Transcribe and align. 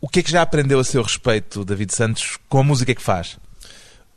O 0.00 0.08
que 0.08 0.20
é 0.20 0.22
que 0.22 0.30
já 0.30 0.42
aprendeu 0.42 0.78
a 0.78 0.84
seu 0.84 1.02
respeito, 1.02 1.64
David 1.64 1.92
Santos, 1.92 2.38
com 2.48 2.60
a 2.60 2.62
música 2.62 2.94
que 2.94 3.02
faz? 3.02 3.36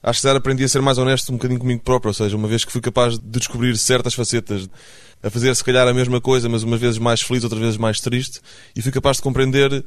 Acho 0.04 0.22
que 0.22 0.28
já 0.28 0.38
aprendi 0.38 0.64
a 0.64 0.68
ser 0.68 0.80
mais 0.80 1.00
honesto 1.00 1.30
um 1.30 1.38
bocadinho 1.38 1.60
comigo 1.60 1.82
próprio, 1.82 2.10
ou 2.10 2.14
seja, 2.14 2.38
uma 2.38 2.48
vez 2.48 2.64
que 2.64 2.72
fui 2.72 2.82
capaz 2.82 3.18
de 3.18 3.26
descobrir 3.40 3.76
certas 3.78 4.14
facetas, 4.14 4.70
a 5.24 5.30
fazer 5.32 5.56
se 5.56 5.64
calhar 5.64 5.88
a 5.88 5.94
mesma 5.94 6.22
coisa, 6.22 6.48
mas 6.48 6.62
umas 6.62 6.80
vezes 6.80 7.00
mais 7.00 7.22
feliz, 7.22 7.44
outras 7.44 7.62
vezes 7.62 7.78
mais 7.78 8.00
triste, 8.00 8.42
e 8.76 8.82
fui 8.82 8.92
capaz 8.92 9.18
de 9.18 9.24
compreender 9.24 9.84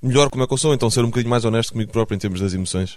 melhor 0.00 0.30
como 0.30 0.44
é 0.44 0.46
que 0.46 0.52
eu 0.52 0.58
sou, 0.58 0.74
então 0.74 0.88
ser 0.88 1.00
um 1.00 1.06
bocadinho 1.06 1.30
mais 1.30 1.44
honesto 1.44 1.72
comigo 1.72 1.90
próprio 1.90 2.14
em 2.14 2.18
termos 2.20 2.40
das 2.40 2.54
emoções. 2.54 2.96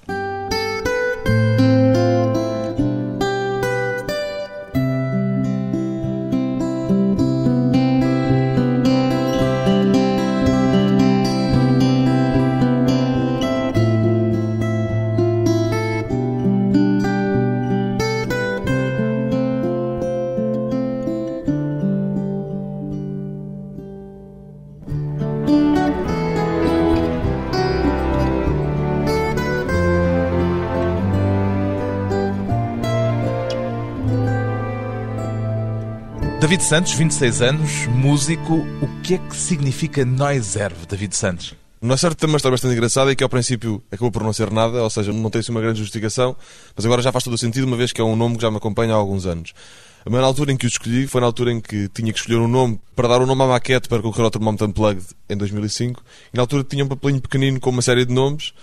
David 36.56 36.70
Santos, 36.70 36.94
26 36.94 37.42
anos, 37.42 37.88
músico. 37.88 38.54
O 38.82 39.02
que 39.04 39.16
é 39.16 39.18
que 39.18 39.36
significa 39.36 40.06
Noiserve, 40.06 40.86
David 40.88 41.14
Santos? 41.14 41.54
É 41.84 41.98
certo 41.98 42.24
uma 42.28 42.38
história 42.38 42.54
bastante 42.54 42.72
engraçada 42.72 43.12
e 43.12 43.16
que 43.16 43.24
ao 43.26 43.30
princípio 43.30 43.84
acabou 43.92 44.10
por 44.10 44.24
não 44.24 44.32
ser 44.32 44.50
nada, 44.50 44.82
ou 44.82 44.90
seja, 44.90 45.12
não 45.12 45.30
tem 45.30 45.42
assim 45.42 45.52
uma 45.52 45.60
grande 45.60 45.80
justificação, 45.80 46.34
mas 46.74 46.86
agora 46.86 47.02
já 47.02 47.12
faz 47.12 47.26
todo 47.26 47.34
o 47.34 47.38
sentido, 47.38 47.68
uma 47.68 47.76
vez 47.76 47.92
que 47.92 48.00
é 48.00 48.04
um 48.06 48.16
nome 48.16 48.38
que 48.38 48.42
já 48.42 48.50
me 48.50 48.56
acompanha 48.56 48.94
há 48.94 48.96
alguns 48.96 49.26
anos. 49.26 49.54
A 50.06 50.10
maior 50.10 50.24
altura 50.24 50.54
em 50.54 50.56
que 50.56 50.66
o 50.66 50.70
escolhi 50.70 51.08
foi 51.08 51.20
na 51.20 51.28
altura 51.28 51.52
em 51.52 51.60
que 51.60 51.90
tinha 51.90 52.14
que 52.14 52.20
escolher 52.20 52.38
um 52.38 52.48
nome 52.48 52.80
para 52.96 53.10
dar 53.10 53.20
o 53.20 53.26
um 53.26 53.28
nome 53.28 53.44
à 53.44 53.48
maquete 53.48 53.90
para 53.90 54.02
concorrer 54.02 54.24
ao 54.24 54.32
Termómetro 54.32 54.66
Unplugged 54.66 55.08
em 55.30 55.36
2005. 55.36 56.02
E 56.34 56.38
na 56.38 56.44
altura 56.44 56.64
tinha 56.64 56.86
um 56.86 56.88
papelinho 56.88 57.20
pequenino 57.20 57.60
com 57.60 57.70
uma 57.70 57.82
série 57.82 58.06
de 58.06 58.14
nomes 58.14 58.54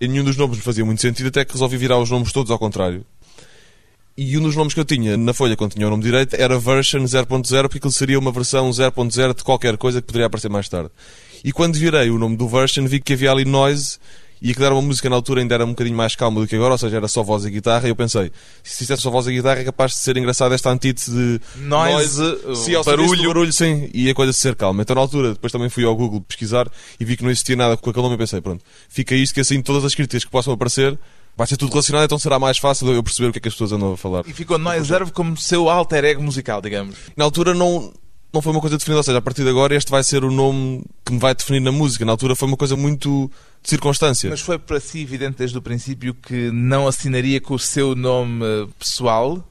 e 0.00 0.08
nenhum 0.08 0.24
dos 0.24 0.38
nomes 0.38 0.56
me 0.56 0.62
fazia 0.62 0.86
muito 0.86 1.02
sentido, 1.02 1.26
até 1.26 1.44
que 1.44 1.52
resolvi 1.52 1.76
virar 1.76 1.98
os 1.98 2.10
nomes 2.10 2.32
todos 2.32 2.50
ao 2.50 2.58
contrário. 2.58 3.04
E 4.16 4.36
um 4.36 4.42
dos 4.42 4.54
nomes 4.54 4.74
que 4.74 4.80
eu 4.80 4.84
tinha 4.84 5.16
na 5.16 5.32
folha, 5.32 5.56
quando 5.56 5.72
tinha 5.72 5.86
o 5.86 5.90
nome 5.90 6.02
direito, 6.02 6.34
era 6.34 6.58
version 6.58 7.02
0.0, 7.04 7.62
porque 7.62 7.78
aquilo 7.78 7.92
seria 7.92 8.18
uma 8.18 8.30
versão 8.30 8.68
0.0 8.70 9.34
de 9.34 9.42
qualquer 9.42 9.76
coisa 9.76 10.00
que 10.00 10.06
poderia 10.06 10.26
aparecer 10.26 10.50
mais 10.50 10.68
tarde. 10.68 10.90
E 11.42 11.50
quando 11.50 11.74
virei 11.74 12.10
o 12.10 12.18
nome 12.18 12.36
do 12.36 12.46
version, 12.46 12.86
vi 12.86 13.00
que 13.00 13.14
havia 13.14 13.32
ali 13.32 13.44
noise 13.44 13.98
e 14.42 14.50
aquilo 14.50 14.66
era 14.66 14.74
uma 14.74 14.82
música 14.82 15.08
na 15.08 15.14
altura 15.14 15.40
ainda 15.40 15.54
era 15.54 15.64
um 15.64 15.68
bocadinho 15.68 15.96
mais 15.96 16.16
calma 16.16 16.40
do 16.40 16.48
que 16.48 16.56
agora, 16.56 16.72
ou 16.72 16.78
seja, 16.78 16.96
era 16.96 17.06
só 17.06 17.22
voz 17.22 17.44
e 17.44 17.50
guitarra. 17.50 17.86
E 17.86 17.90
eu 17.90 17.96
pensei, 17.96 18.32
se 18.60 18.82
isto 18.82 18.92
é 18.92 18.96
só 18.96 19.08
voz 19.08 19.28
e 19.28 19.32
guitarra, 19.32 19.60
é 19.60 19.64
capaz 19.64 19.92
de 19.92 19.98
ser 19.98 20.16
engraçado 20.16 20.52
esta 20.52 20.68
antítese 20.68 21.12
de 21.12 21.40
noise, 21.60 22.20
noise 22.20 22.64
sim, 22.64 22.72
barulho. 22.84 23.28
barulho, 23.28 23.52
sim, 23.52 23.88
e 23.94 24.10
a 24.10 24.14
coisa 24.14 24.32
de 24.32 24.38
ser 24.38 24.56
calma. 24.56 24.82
Então 24.82 24.96
na 24.96 25.00
altura, 25.00 25.34
depois 25.34 25.52
também 25.52 25.68
fui 25.68 25.84
ao 25.84 25.94
Google 25.94 26.20
pesquisar 26.22 26.68
e 26.98 27.04
vi 27.04 27.16
que 27.16 27.22
não 27.22 27.30
existia 27.30 27.54
nada 27.54 27.76
com 27.76 27.88
aquele 27.88 28.02
nome 28.02 28.16
e 28.16 28.18
pensei, 28.18 28.40
pronto, 28.40 28.64
fica 28.88 29.14
isto 29.14 29.32
que 29.32 29.40
assim 29.40 29.62
todas 29.62 29.84
as 29.84 29.94
críticas 29.94 30.24
que 30.24 30.30
possam 30.30 30.52
aparecer 30.52 30.98
Vai 31.36 31.46
ser 31.46 31.56
tudo 31.56 31.70
relacionado, 31.70 32.04
então 32.04 32.18
será 32.18 32.38
mais 32.38 32.58
fácil 32.58 32.92
eu 32.92 33.02
perceber 33.02 33.28
o 33.28 33.32
que 33.32 33.38
é 33.38 33.40
que 33.40 33.48
as 33.48 33.54
pessoas 33.54 33.72
andam 33.72 33.92
a 33.92 33.96
falar. 33.96 34.24
E 34.26 34.32
ficou 34.32 34.58
Noise 34.58 34.80
Reserve 34.80 35.12
como 35.12 35.36
seu 35.36 35.68
alter 35.68 36.04
ego 36.04 36.22
musical, 36.22 36.60
digamos. 36.60 36.96
Na 37.16 37.24
altura 37.24 37.54
não, 37.54 37.92
não 38.32 38.42
foi 38.42 38.52
uma 38.52 38.60
coisa 38.60 38.76
definida, 38.76 38.98
ou 38.98 39.02
seja, 39.02 39.18
a 39.18 39.22
partir 39.22 39.42
de 39.42 39.48
agora 39.48 39.74
este 39.74 39.90
vai 39.90 40.04
ser 40.04 40.24
o 40.24 40.30
nome 40.30 40.84
que 41.04 41.12
me 41.12 41.18
vai 41.18 41.34
definir 41.34 41.60
na 41.60 41.72
música. 41.72 42.04
Na 42.04 42.12
altura 42.12 42.36
foi 42.36 42.48
uma 42.48 42.56
coisa 42.56 42.76
muito 42.76 43.30
de 43.62 43.70
circunstância. 43.70 44.28
Mas 44.28 44.40
foi 44.40 44.58
para 44.58 44.78
si 44.78 45.00
evidente 45.00 45.38
desde 45.38 45.56
o 45.56 45.62
princípio 45.62 46.14
que 46.14 46.50
não 46.50 46.86
assinaria 46.86 47.40
com 47.40 47.54
o 47.54 47.58
seu 47.58 47.94
nome 47.94 48.44
pessoal? 48.78 49.42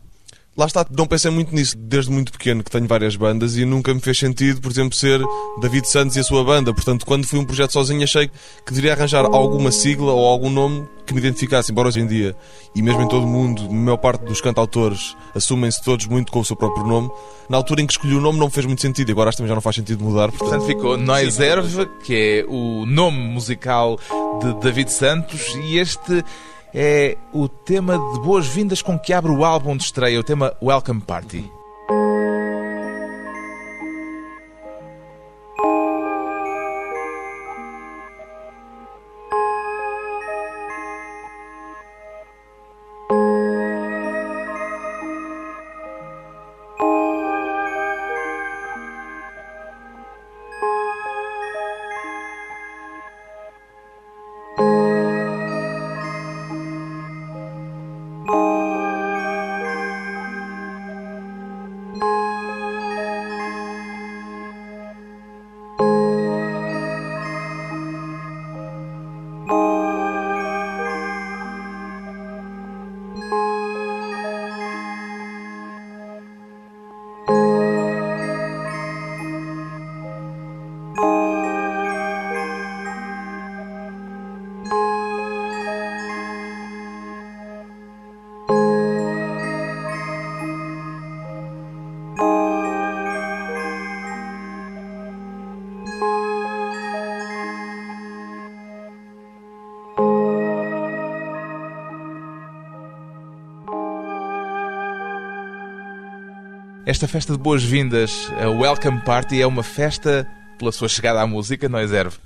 Lá 0.62 0.67
está, 0.67 0.86
não 0.95 1.08
pensei 1.08 1.31
muito 1.31 1.56
nisso 1.56 1.76
desde 1.76 2.12
muito 2.12 2.31
pequeno, 2.31 2.63
que 2.63 2.69
tenho 2.69 2.86
várias 2.86 3.16
bandas 3.16 3.58
e 3.58 3.66
nunca 3.66 3.91
me 3.96 4.00
fez 4.00 4.19
sentido, 4.19 4.62
por 4.62 4.72
exemplo, 4.72 4.96
ser 4.96 5.19
David 5.59 5.90
Santos 5.90 6.16
e 6.16 6.19
a 6.19 6.24
sua 6.24 6.44
banda. 6.44 6.72
Portanto, 6.72 7.03
quando 7.03 7.25
fui 7.25 7.40
um 7.40 7.44
projeto 7.44 7.72
sozinho, 7.72 8.03
achei 8.03 8.28
que 8.28 8.69
deveria 8.72 8.94
arranjar 8.94 9.25
alguma 9.25 9.72
sigla 9.72 10.12
ou 10.12 10.24
algum 10.24 10.52
nome 10.52 10.88
que 11.03 11.16
me 11.16 11.19
identificasse. 11.19 11.72
Embora 11.72 11.88
hoje 11.88 12.02
em 12.02 12.06
dia, 12.06 12.36
e 12.75 12.81
mesmo 12.84 13.02
em 13.02 13.08
todo 13.08 13.24
o 13.24 13.28
mundo, 13.28 13.63
a 13.68 13.74
maior 13.74 13.97
parte 13.97 14.24
dos 14.24 14.40
cantautores 14.40 15.18
assumem-se 15.34 15.84
todos 15.84 16.06
muito 16.06 16.31
com 16.31 16.41
o 16.41 16.46
seu 16.46 16.56
próprio 16.56 16.86
nome, 16.86 17.09
na 17.50 17.57
altura 17.57 17.81
em 17.81 17.88
que 17.88 17.94
escolhi 17.94 18.13
o 18.13 18.22
nome 18.22 18.38
não 18.38 18.52
fez 18.52 18.68
muito 18.68 18.84
sentido 18.84 19.09
e 19.09 19.13
agora 19.13 19.30
acho 19.30 19.38
que 19.38 19.41
também 19.41 19.50
já 19.50 19.56
não 19.56 19.63
faz 19.63 19.78
sentido 19.78 20.03
mudar. 20.03 20.30
Portanto, 20.30 20.59
portanto 20.59 20.68
ficou 20.68 20.96
Noiserve, 20.96 21.90
que 22.03 22.13
é 22.13 22.46
o 22.47 22.86
nome 22.86 23.18
musical 23.18 23.97
de 24.40 24.53
David 24.59 24.91
Santos, 24.91 25.56
e 25.56 25.80
este 25.80 26.24
é 26.74 27.18
o 27.34 27.48
tema 27.48 27.94
de 27.94 28.20
boas-vindas 28.22 28.82
com 28.82 28.98
que 28.98 29.14
abre 29.14 29.32
o 29.32 29.44
álbum 29.44 29.76
de 29.76 29.84
estreia, 29.84 30.20
o 30.20 30.24
tema 30.24 30.56
Welcome 30.62 31.02
Party. 31.02 31.52
Esta 106.91 107.07
festa 107.07 107.31
de 107.31 107.40
boas-vindas, 107.40 108.29
a 108.38 108.50
Welcome 108.50 109.00
Party, 109.06 109.41
é 109.41 109.47
uma 109.47 109.63
festa 109.63 110.28
pela 110.59 110.74
sua 110.74 110.90
chegada 110.90 111.22
à 111.22 111.25
música, 111.25 111.69
não 111.69 111.79
é, 111.79 111.88
Zerve? 111.88 112.18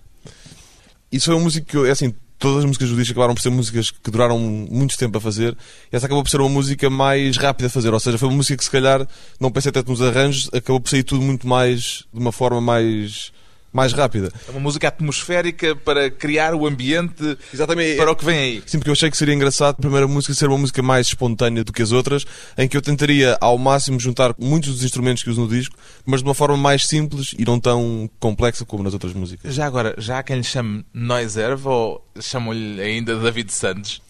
Isso 1.11 1.25
foi 1.25 1.35
uma 1.35 1.43
música 1.43 1.67
que, 1.69 1.77
eu, 1.77 1.85
é 1.85 1.91
assim, 1.91 2.11
todas 2.39 2.57
as 2.57 2.65
músicas 2.65 2.89
do 2.89 2.95
disco 2.95 3.11
acabaram 3.11 3.35
por 3.35 3.41
ser 3.41 3.51
músicas 3.51 3.91
que 3.91 4.09
duraram 4.09 4.39
muito 4.39 4.97
tempo 4.97 5.19
a 5.19 5.21
fazer. 5.21 5.55
Essa 5.91 6.07
acabou 6.07 6.23
por 6.23 6.31
ser 6.31 6.41
uma 6.41 6.49
música 6.49 6.89
mais 6.89 7.37
rápida 7.37 7.67
a 7.67 7.69
fazer. 7.69 7.93
Ou 7.93 7.99
seja, 7.99 8.17
foi 8.17 8.27
uma 8.27 8.37
música 8.37 8.57
que, 8.57 8.63
se 8.63 8.71
calhar, 8.71 9.07
não 9.39 9.51
pensei 9.51 9.71
tanto 9.71 9.91
nos 9.91 10.01
arranjos, 10.01 10.49
acabou 10.51 10.81
por 10.81 10.89
sair 10.89 11.03
tudo 11.03 11.21
muito 11.21 11.47
mais, 11.47 12.03
de 12.11 12.19
uma 12.19 12.31
forma 12.31 12.59
mais 12.59 13.31
mais 13.75 13.91
rápida. 13.91 14.31
É 14.47 14.51
uma 14.51 14.61
música 14.61 14.87
atmosférica 14.87 15.75
para 15.75 16.09
criar 16.09 16.55
o 16.55 16.65
ambiente 16.65 17.37
Exatamente. 17.53 17.97
para 17.97 18.09
o 18.09 18.15
que 18.15 18.23
vem 18.23 18.37
aí. 18.37 18.63
Sim, 18.65 18.79
porque 18.79 18.89
eu 18.89 18.93
achei 18.93 19.11
que 19.11 19.17
seria 19.17 19.35
engraçado 19.35 19.71
a 19.71 19.81
primeira 19.81 20.07
música 20.07 20.33
ser 20.33 20.47
uma 20.47 20.57
música 20.57 20.81
mais 20.81 21.07
espontânea 21.07 21.61
do 21.61 21.73
que 21.73 21.81
as 21.81 21.91
outras, 21.91 22.25
em 22.57 22.69
que 22.69 22.77
eu 22.77 22.81
tentaria 22.81 23.37
ao 23.41 23.57
máximo 23.57 23.99
juntar 23.99 24.33
muitos 24.39 24.75
dos 24.75 24.83
instrumentos 24.85 25.23
que 25.23 25.29
uso 25.29 25.41
no 25.41 25.49
disco, 25.49 25.75
mas 26.05 26.21
de 26.21 26.25
uma 26.25 26.33
forma 26.33 26.55
mais 26.55 26.87
simples 26.87 27.35
e 27.37 27.43
não 27.43 27.59
tão 27.59 28.09
complexa 28.17 28.63
como 28.63 28.81
nas 28.81 28.93
outras 28.93 29.11
músicas. 29.11 29.53
Já 29.53 29.65
agora, 29.65 29.93
já 29.97 30.19
há 30.19 30.23
quem 30.23 30.37
lhe 30.37 30.43
chame 30.43 30.85
Noiserve 30.93 31.67
ou 31.67 32.01
chamam-lhe 32.21 32.81
ainda 32.81 33.17
David 33.17 33.51
Santos? 33.51 34.01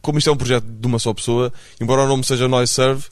Como 0.00 0.18
isto 0.18 0.30
é 0.30 0.32
um 0.32 0.36
projeto 0.36 0.64
de 0.64 0.86
uma 0.88 0.98
só 0.98 1.14
pessoa, 1.14 1.52
embora 1.80 2.02
o 2.02 2.08
nome 2.08 2.24
seja 2.24 2.48
Noiserve, 2.48 3.04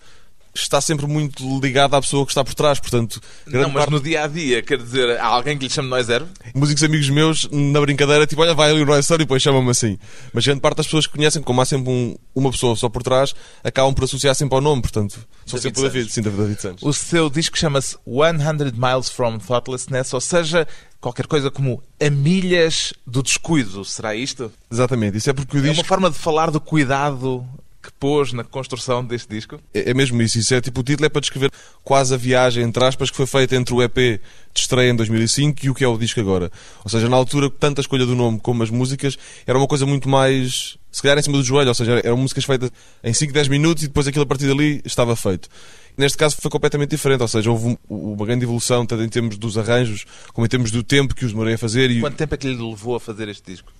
está 0.54 0.80
sempre 0.80 1.06
muito 1.06 1.60
ligado 1.60 1.94
à 1.94 2.00
pessoa 2.00 2.24
que 2.24 2.32
está 2.32 2.44
por 2.44 2.54
trás, 2.54 2.80
portanto... 2.80 3.20
Não, 3.46 3.62
mas 3.62 3.72
parte... 3.72 3.90
no 3.90 4.00
dia-a-dia, 4.00 4.62
quer 4.62 4.78
dizer, 4.78 5.18
há 5.18 5.26
alguém 5.26 5.56
que 5.56 5.64
lhe 5.64 5.70
chame 5.70 5.88
Noise 5.88 6.12
Erve? 6.12 6.26
Músicos 6.54 6.82
amigos 6.82 7.08
meus, 7.08 7.48
na 7.50 7.80
brincadeira, 7.80 8.26
tipo, 8.26 8.42
olha, 8.42 8.54
vai 8.54 8.70
ali 8.70 8.82
o 8.82 8.86
Noise 8.86 9.12
e 9.12 9.18
depois 9.18 9.42
chamam-me 9.42 9.70
assim. 9.70 9.98
Mas 10.32 10.44
grande 10.44 10.60
parte 10.60 10.78
das 10.78 10.86
pessoas 10.86 11.06
que 11.06 11.12
conhecem, 11.16 11.42
como 11.42 11.60
há 11.60 11.64
sempre 11.64 11.90
um, 11.90 12.16
uma 12.34 12.50
pessoa 12.50 12.74
só 12.74 12.88
por 12.88 13.02
trás, 13.02 13.32
acabam 13.62 13.94
por 13.94 14.04
associar 14.04 14.34
sempre 14.34 14.54
ao 14.54 14.60
nome, 14.60 14.82
portanto, 14.82 15.18
sou 15.46 15.58
David 15.58 15.62
sempre 15.62 15.80
o 15.80 15.84
David, 15.84 16.12
sim, 16.12 16.22
David 16.22 16.60
Santos. 16.60 16.82
O 16.82 16.92
seu 16.92 17.30
disco 17.30 17.56
chama-se 17.56 17.96
100 18.06 18.72
Miles 18.74 19.08
from 19.08 19.38
Thoughtlessness, 19.38 20.12
ou 20.12 20.20
seja, 20.20 20.66
qualquer 21.00 21.26
coisa 21.26 21.50
como 21.50 21.82
a 22.00 22.10
milhas 22.10 22.92
do 23.06 23.22
descuido, 23.22 23.84
será 23.84 24.14
isto? 24.14 24.52
Exatamente, 24.70 25.16
isso 25.16 25.30
é 25.30 25.32
porque 25.32 25.58
o 25.58 25.60
disco... 25.60 25.76
É 25.76 25.78
uma 25.78 25.84
forma 25.84 26.10
de 26.10 26.18
falar 26.18 26.50
do 26.50 26.60
cuidado 26.60 27.46
que 27.82 27.90
pôs 27.98 28.32
na 28.32 28.44
construção 28.44 29.04
deste 29.04 29.28
disco? 29.28 29.58
É, 29.72 29.90
é, 29.90 29.94
mesmo 29.94 30.20
isso. 30.20 30.38
isso 30.38 30.54
é, 30.54 30.60
tipo, 30.60 30.80
o 30.80 30.82
título 30.82 31.06
é 31.06 31.08
para 31.08 31.20
descrever 31.20 31.50
quase 31.82 32.12
a 32.12 32.16
viagem, 32.16 32.62
entre 32.62 32.84
aspas, 32.84 33.10
que 33.10 33.16
foi 33.16 33.26
feita 33.26 33.56
entre 33.56 33.72
o 33.72 33.82
EP 33.82 33.96
de 33.96 34.60
estreia 34.60 34.90
em 34.90 34.96
2005 34.96 35.64
e 35.64 35.70
o 35.70 35.74
que 35.74 35.84
é 35.84 35.88
o 35.88 35.96
disco 35.96 36.20
agora. 36.20 36.50
Ou 36.84 36.90
seja, 36.90 37.08
na 37.08 37.16
altura, 37.16 37.48
tanto 37.50 37.78
a 37.78 37.82
escolha 37.82 38.04
do 38.04 38.14
nome 38.14 38.38
como 38.38 38.62
as 38.62 38.70
músicas 38.70 39.16
era 39.46 39.56
uma 39.56 39.66
coisa 39.66 39.86
muito 39.86 40.08
mais, 40.08 40.76
se 40.90 41.00
calhar, 41.00 41.18
em 41.18 41.22
cima 41.22 41.38
do 41.38 41.44
joelho. 41.44 41.68
Ou 41.68 41.74
seja, 41.74 42.00
eram 42.04 42.16
músicas 42.18 42.44
feitas 42.44 42.70
em 43.02 43.14
5, 43.14 43.32
10 43.32 43.48
minutos 43.48 43.82
e 43.82 43.86
depois 43.86 44.06
aquilo 44.06 44.24
a 44.24 44.26
partir 44.26 44.46
dali 44.46 44.82
estava 44.84 45.16
feito. 45.16 45.48
Neste 45.96 46.18
caso 46.18 46.36
foi 46.40 46.50
completamente 46.50 46.90
diferente, 46.90 47.22
ou 47.22 47.28
seja, 47.28 47.50
houve 47.50 47.78
uma 47.88 48.26
grande 48.26 48.44
evolução, 48.44 48.86
tanto 48.86 49.02
em 49.02 49.08
termos 49.08 49.36
dos 49.36 49.56
arranjos, 49.58 50.04
como 50.32 50.46
em 50.46 50.48
termos 50.48 50.70
do 50.70 50.82
tempo 50.82 51.14
que 51.14 51.24
os 51.24 51.32
demorei 51.32 51.54
a 51.54 51.58
fazer. 51.58 51.90
E... 51.90 52.00
Quanto 52.00 52.16
tempo 52.16 52.34
é 52.34 52.38
que 52.38 52.46
lhe 52.46 52.56
levou 52.56 52.94
a 52.94 53.00
fazer 53.00 53.28
este 53.28 53.50
disco? 53.50 53.72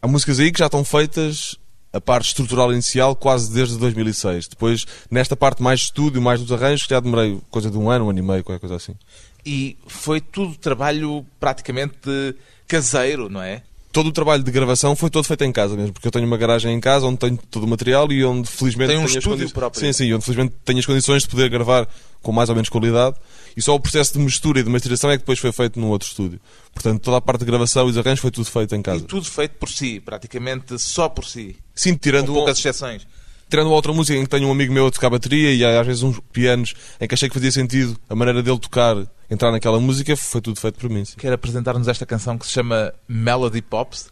Há 0.00 0.06
músicas 0.06 0.38
aí 0.38 0.52
que 0.52 0.58
já 0.58 0.66
estão 0.66 0.84
feitas 0.84 1.56
a 1.92 2.00
parte 2.00 2.28
estrutural 2.28 2.72
inicial 2.72 3.16
quase 3.16 3.52
desde 3.52 3.78
2006. 3.78 4.48
Depois, 4.48 4.86
nesta 5.10 5.36
parte 5.36 5.62
mais 5.62 5.80
de 5.80 5.86
estúdio, 5.86 6.20
mais 6.20 6.40
dos 6.40 6.52
arranjos, 6.52 6.86
já 6.88 7.00
demorei 7.00 7.40
coisa 7.50 7.70
de 7.70 7.78
um 7.78 7.90
ano, 7.90 8.06
um 8.06 8.10
ano 8.10 8.18
e 8.18 8.22
meio, 8.22 8.44
qualquer 8.44 8.60
coisa 8.60 8.76
assim. 8.76 8.94
E 9.44 9.78
foi 9.86 10.20
tudo 10.20 10.56
trabalho 10.56 11.24
praticamente 11.40 12.34
caseiro, 12.66 13.28
não 13.28 13.42
é? 13.42 13.62
Todo 13.90 14.08
o 14.08 14.12
trabalho 14.12 14.42
de 14.42 14.50
gravação 14.50 14.94
foi 14.94 15.08
todo 15.08 15.24
feito 15.24 15.44
em 15.44 15.52
casa 15.52 15.74
mesmo, 15.74 15.92
porque 15.92 16.06
eu 16.06 16.12
tenho 16.12 16.26
uma 16.26 16.36
garagem 16.36 16.74
em 16.74 16.80
casa 16.80 17.06
onde 17.06 17.18
tenho 17.18 17.38
todo 17.50 17.64
o 17.64 17.66
material 17.66 18.12
e 18.12 18.24
onde 18.24 18.48
felizmente 18.48 18.90
Tem 18.90 18.98
um 18.98 19.06
tenho 19.06 19.18
estúdio 19.18 19.50
próprio. 19.50 19.80
Sim, 19.80 19.92
sim, 19.92 20.12
onde 20.12 20.24
felizmente 20.24 20.54
tenho 20.64 20.78
as 20.78 20.86
condições 20.86 21.22
de 21.22 21.28
poder 21.28 21.48
gravar 21.48 21.88
com 22.22 22.30
mais 22.30 22.48
ou 22.48 22.54
menos 22.54 22.68
qualidade 22.68 23.16
e 23.56 23.62
só 23.62 23.74
o 23.74 23.80
processo 23.80 24.12
de 24.12 24.18
mistura 24.18 24.60
e 24.60 24.62
de 24.62 24.70
masterização 24.70 25.10
é 25.10 25.14
que 25.16 25.22
depois 25.22 25.38
foi 25.38 25.52
feito 25.52 25.80
num 25.80 25.88
outro 25.88 26.06
estúdio. 26.06 26.40
Portanto, 26.74 27.00
toda 27.00 27.16
a 27.16 27.20
parte 27.20 27.40
de 27.40 27.46
gravação 27.46 27.86
e 27.86 27.90
os 27.90 27.98
arranjos 27.98 28.20
foi 28.20 28.30
tudo 28.30 28.44
feito 28.44 28.74
em 28.74 28.82
casa. 28.82 28.98
E 28.98 29.06
tudo 29.06 29.24
feito 29.24 29.52
por 29.52 29.68
si, 29.68 30.00
praticamente 30.00 30.78
só 30.78 31.08
por 31.08 31.24
si. 31.24 31.56
Sim, 31.74 31.94
tirando 31.94 32.28
com 32.28 32.34
poucas 32.34 32.58
exceções. 32.58 33.06
Tirando 33.48 33.70
outra 33.70 33.92
música 33.92 34.18
em 34.18 34.24
que 34.24 34.28
tenho 34.28 34.48
um 34.48 34.52
amigo 34.52 34.72
meu 34.72 34.86
a 34.86 34.90
tocar 34.90 35.08
bateria 35.08 35.54
e 35.54 35.64
às 35.64 35.86
vezes 35.86 36.02
uns 36.02 36.20
pianos 36.32 36.74
em 37.00 37.08
que 37.08 37.14
achei 37.14 37.28
que 37.28 37.34
fazia 37.34 37.50
sentido 37.50 37.98
a 38.08 38.14
maneira 38.14 38.42
dele 38.42 38.58
tocar, 38.58 38.96
entrar 39.30 39.50
naquela 39.50 39.80
música, 39.80 40.14
foi 40.16 40.40
tudo 40.40 40.60
feito 40.60 40.78
por 40.78 40.90
mim. 40.90 41.04
Sim. 41.04 41.16
Quer 41.16 41.32
apresentar-nos 41.32 41.88
esta 41.88 42.04
canção 42.04 42.36
que 42.36 42.46
se 42.46 42.52
chama 42.52 42.92
Melody 43.08 43.62
Pops? 43.62 44.10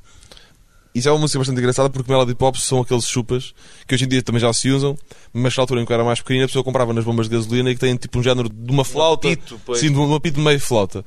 Isso 0.94 1.10
é 1.10 1.12
uma 1.12 1.18
música 1.18 1.38
bastante 1.38 1.58
engraçada 1.58 1.90
porque 1.90 2.10
Melody 2.10 2.34
Pops 2.34 2.62
são 2.62 2.80
aqueles 2.80 3.06
chupas 3.06 3.54
que 3.86 3.94
hoje 3.94 4.06
em 4.06 4.08
dia 4.08 4.22
também 4.22 4.40
já 4.40 4.50
se 4.54 4.70
usam, 4.70 4.96
mas 5.30 5.54
na 5.54 5.62
altura 5.62 5.82
em 5.82 5.84
que 5.84 5.92
eu 5.92 5.94
era 5.94 6.02
mais 6.02 6.20
pequenina 6.22 6.46
a 6.46 6.48
pessoa 6.48 6.64
comprava 6.64 6.94
nas 6.94 7.04
bombas 7.04 7.28
de 7.28 7.36
gasolina 7.36 7.70
e 7.70 7.74
que 7.74 7.80
têm 7.80 7.94
tipo 7.96 8.18
um 8.18 8.22
género 8.22 8.48
de 8.48 8.72
uma 8.72 8.82
flauta. 8.82 9.28
Um 9.28 9.32
apito, 9.32 9.60
pois. 9.66 9.78
Sim, 9.78 9.92
de 9.92 9.98
um 9.98 10.14
apito 10.14 10.38
de 10.38 10.42
meio 10.42 10.58
flauta. 10.58 11.04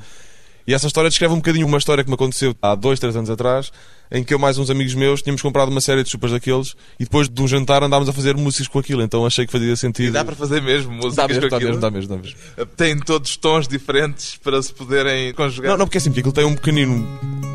E 0.68 0.76
essa 0.76 0.86
história 0.86 1.10
descreve 1.10 1.34
um 1.34 1.38
bocadinho 1.38 1.66
uma 1.66 1.80
história 1.80 2.04
que 2.04 2.10
me 2.12 2.14
aconteceu 2.14 2.56
há 2.62 2.76
dois, 2.76 3.00
três 3.00 3.16
anos 3.16 3.32
atrás, 3.32 3.72
em 4.12 4.24
que 4.24 4.34
eu 4.34 4.40
mais 4.40 4.58
uns 4.58 4.70
amigos 4.70 4.94
meus 4.94 5.22
tínhamos 5.22 5.42
comprado 5.42 5.70
uma 5.70 5.82
série 5.82 6.04
de 6.04 6.10
chupas 6.10 6.32
daqueles 6.32 6.76
e 7.00 7.04
depois 7.04 7.30
de 7.30 7.42
um 7.42 7.48
jantar 7.48 7.84
andámos 7.84 8.10
a 8.10 8.14
fazer 8.14 8.36
músicas 8.36 8.68
com 8.68 8.80
aquilo, 8.80 9.02
então 9.02 9.26
achei 9.26 9.46
que 9.46 9.52
fazia 9.52 9.76
sentido. 9.76 10.10
E 10.10 10.12
dá 10.12 10.26
para 10.26 10.36
fazer 10.36 10.62
mesmo 10.62 10.92
músicas 10.92 11.16
dá 11.16 11.28
mesmo, 11.28 11.42
com 11.42 11.50
dá 11.50 11.56
aquilo? 11.58 11.70
Mesmo, 11.72 11.82
dá 11.82 11.92
mesmo, 11.92 12.10
dá 12.10 12.18
mesmo. 12.18 12.38
Tem 12.76 12.98
todos 12.98 13.38
tons 13.38 13.68
diferentes 13.68 14.36
para 14.38 14.62
se 14.62 14.74
poderem 14.74 15.34
conjugar? 15.34 15.72
Não, 15.72 15.78
não, 15.80 15.86
porque 15.86 15.98
é 15.98 16.00
assim, 16.00 16.10
porque 16.10 16.22
aquilo 16.22 16.34
tem 16.34 16.46
um 16.46 16.56
pequenino 16.56 17.08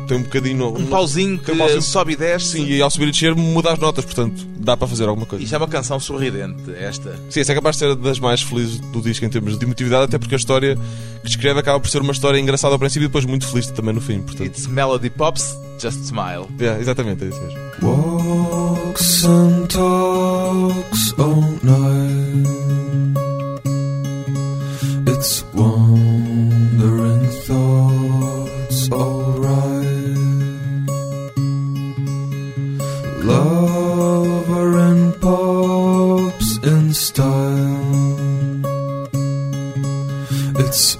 tem 0.05 0.17
um 0.17 0.23
bocadinho. 0.23 0.67
Um 0.77 0.85
pauzinho 0.87 1.37
que 1.37 1.51
um 1.51 1.57
pauzinho, 1.57 1.81
sobe 1.81 2.13
e 2.13 2.15
desce. 2.15 2.51
Sim, 2.51 2.65
e 2.65 2.81
ao 2.81 2.89
subir 2.89 3.07
e 3.07 3.11
descer 3.11 3.35
muda 3.35 3.71
as 3.71 3.79
notas, 3.79 4.05
portanto 4.05 4.45
dá 4.57 4.75
para 4.75 4.87
fazer 4.87 5.07
alguma 5.07 5.25
coisa. 5.25 5.43
Isto 5.43 5.53
é 5.53 5.57
uma 5.57 5.67
canção 5.67 5.99
sorridente, 5.99 6.71
esta. 6.77 7.15
Sim, 7.29 7.39
essa 7.39 7.51
é 7.51 7.55
capaz 7.55 7.75
de 7.75 7.79
ser 7.79 7.95
das 7.95 8.19
mais 8.19 8.41
felizes 8.41 8.79
do 8.79 9.01
disco 9.01 9.23
em 9.23 9.29
termos 9.29 9.57
de 9.57 9.65
emotividade, 9.65 10.05
até 10.05 10.17
porque 10.17 10.35
a 10.35 10.37
história 10.37 10.75
que 11.21 11.27
descreve 11.27 11.59
acaba 11.59 11.79
por 11.79 11.89
ser 11.89 12.01
uma 12.01 12.11
história 12.11 12.39
engraçada 12.39 12.73
ao 12.73 12.79
princípio 12.79 13.05
e 13.05 13.07
depois 13.07 13.25
muito 13.25 13.47
feliz 13.47 13.67
também 13.67 13.93
no 13.93 14.01
fim. 14.01 14.21
Portanto. 14.21 14.47
It's 14.47 14.67
melody 14.67 15.09
pops, 15.09 15.55
just 15.79 15.99
smile. 16.03 16.47
Yeah, 16.59 16.81
exatamente, 16.81 17.23
é 17.23 17.27
isso 17.27 17.41
mesmo. 17.41 17.59
Walks 17.81 19.25
and 19.25 19.67
talks 19.67 21.13
all 21.19 21.41
night. 21.63 22.84
It's 40.77 40.97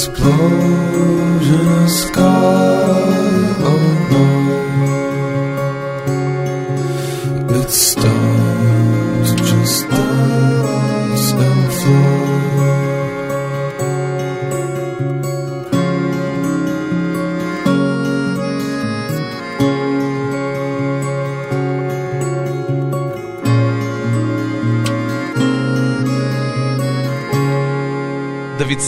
Explosion 0.00 1.68
of 1.82 1.90
sky 1.90 2.22
all 3.66 3.78
night. 4.12 4.37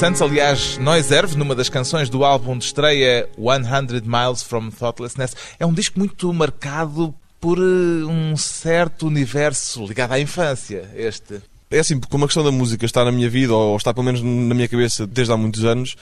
Santos, 0.00 0.22
aliás, 0.22 0.78
Noise 0.78 1.14
Erve, 1.14 1.36
numa 1.36 1.54
das 1.54 1.68
canções 1.68 2.08
do 2.08 2.24
álbum 2.24 2.56
de 2.56 2.64
estreia 2.64 3.28
100 3.36 4.00
Miles 4.06 4.42
from 4.42 4.70
Thoughtlessness, 4.70 5.36
é 5.58 5.66
um 5.66 5.74
disco 5.74 5.98
muito 5.98 6.32
marcado 6.32 7.14
por 7.38 7.58
eh, 7.58 8.06
um 8.06 8.34
certo 8.34 9.06
universo 9.06 9.84
ligado 9.84 10.12
à 10.12 10.18
infância, 10.18 10.90
este. 10.96 11.42
É 11.70 11.80
assim, 11.80 12.00
como 12.00 12.24
a 12.24 12.28
questão 12.28 12.42
da 12.42 12.50
música 12.50 12.86
está 12.86 13.04
na 13.04 13.12
minha 13.12 13.28
vida, 13.28 13.52
ou 13.52 13.76
está 13.76 13.92
pelo 13.92 14.06
menos 14.06 14.22
na 14.22 14.54
minha 14.54 14.66
cabeça 14.66 15.06
desde 15.06 15.34
há 15.34 15.36
muitos 15.36 15.66
anos, 15.66 15.94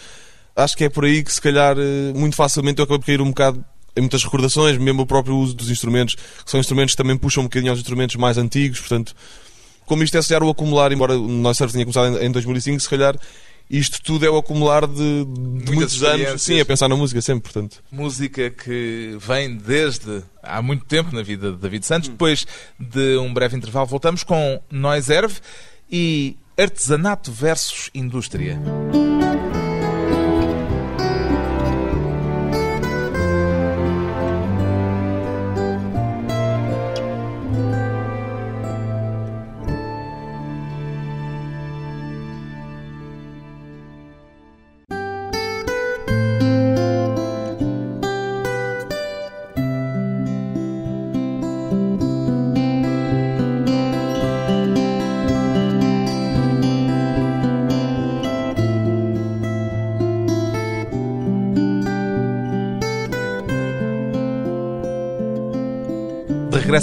acho 0.54 0.76
que 0.76 0.84
é 0.84 0.88
por 0.88 1.04
aí 1.04 1.24
que 1.24 1.32
se 1.32 1.40
calhar 1.40 1.76
eh, 1.76 2.12
muito 2.14 2.36
facilmente 2.36 2.78
eu 2.78 2.84
acabei 2.84 3.00
por 3.00 3.06
cair 3.06 3.20
um 3.20 3.30
bocado 3.30 3.64
em 3.96 4.00
muitas 4.00 4.22
recordações, 4.22 4.78
mesmo 4.78 5.02
o 5.02 5.06
próprio 5.06 5.36
uso 5.36 5.56
dos 5.56 5.72
instrumentos, 5.72 6.14
que 6.14 6.48
são 6.48 6.60
instrumentos 6.60 6.94
que 6.94 7.02
também 7.02 7.16
puxam 7.16 7.42
um 7.42 7.46
bocadinho 7.46 7.72
aos 7.72 7.80
instrumentos 7.80 8.14
mais 8.14 8.38
antigos, 8.38 8.78
portanto, 8.78 9.12
como 9.86 10.04
isto 10.04 10.16
é 10.16 10.22
se 10.22 10.28
calhar 10.28 10.44
o 10.44 10.50
acumular, 10.50 10.92
embora 10.92 11.18
o 11.18 11.26
nosso 11.26 11.58
surf 11.58 11.72
tenha 11.72 11.84
começado 11.84 12.22
em 12.22 12.30
2005, 12.30 12.78
se 12.78 12.88
calhar 12.88 13.16
isto 13.70 14.02
tudo 14.02 14.24
é 14.24 14.30
o 14.30 14.36
acumular 14.36 14.86
de, 14.86 15.24
de 15.24 15.72
muitos 15.72 16.02
anos, 16.02 16.42
sim, 16.42 16.60
a 16.60 16.64
pensar 16.64 16.88
na 16.88 16.96
música 16.96 17.20
sempre, 17.20 17.52
portanto. 17.52 17.82
Música 17.90 18.50
que 18.50 19.16
vem 19.20 19.56
desde 19.56 20.22
há 20.42 20.62
muito 20.62 20.84
tempo 20.86 21.14
na 21.14 21.22
vida 21.22 21.52
de 21.52 21.58
David 21.58 21.84
Santos. 21.84 22.08
Depois 22.08 22.46
de 22.78 23.16
um 23.18 23.32
breve 23.32 23.56
intervalo, 23.56 23.86
voltamos 23.86 24.22
com 24.22 24.60
Noiserve 24.70 25.40
e 25.90 26.36
artesanato 26.56 27.30
versus 27.30 27.90
indústria. 27.94 28.58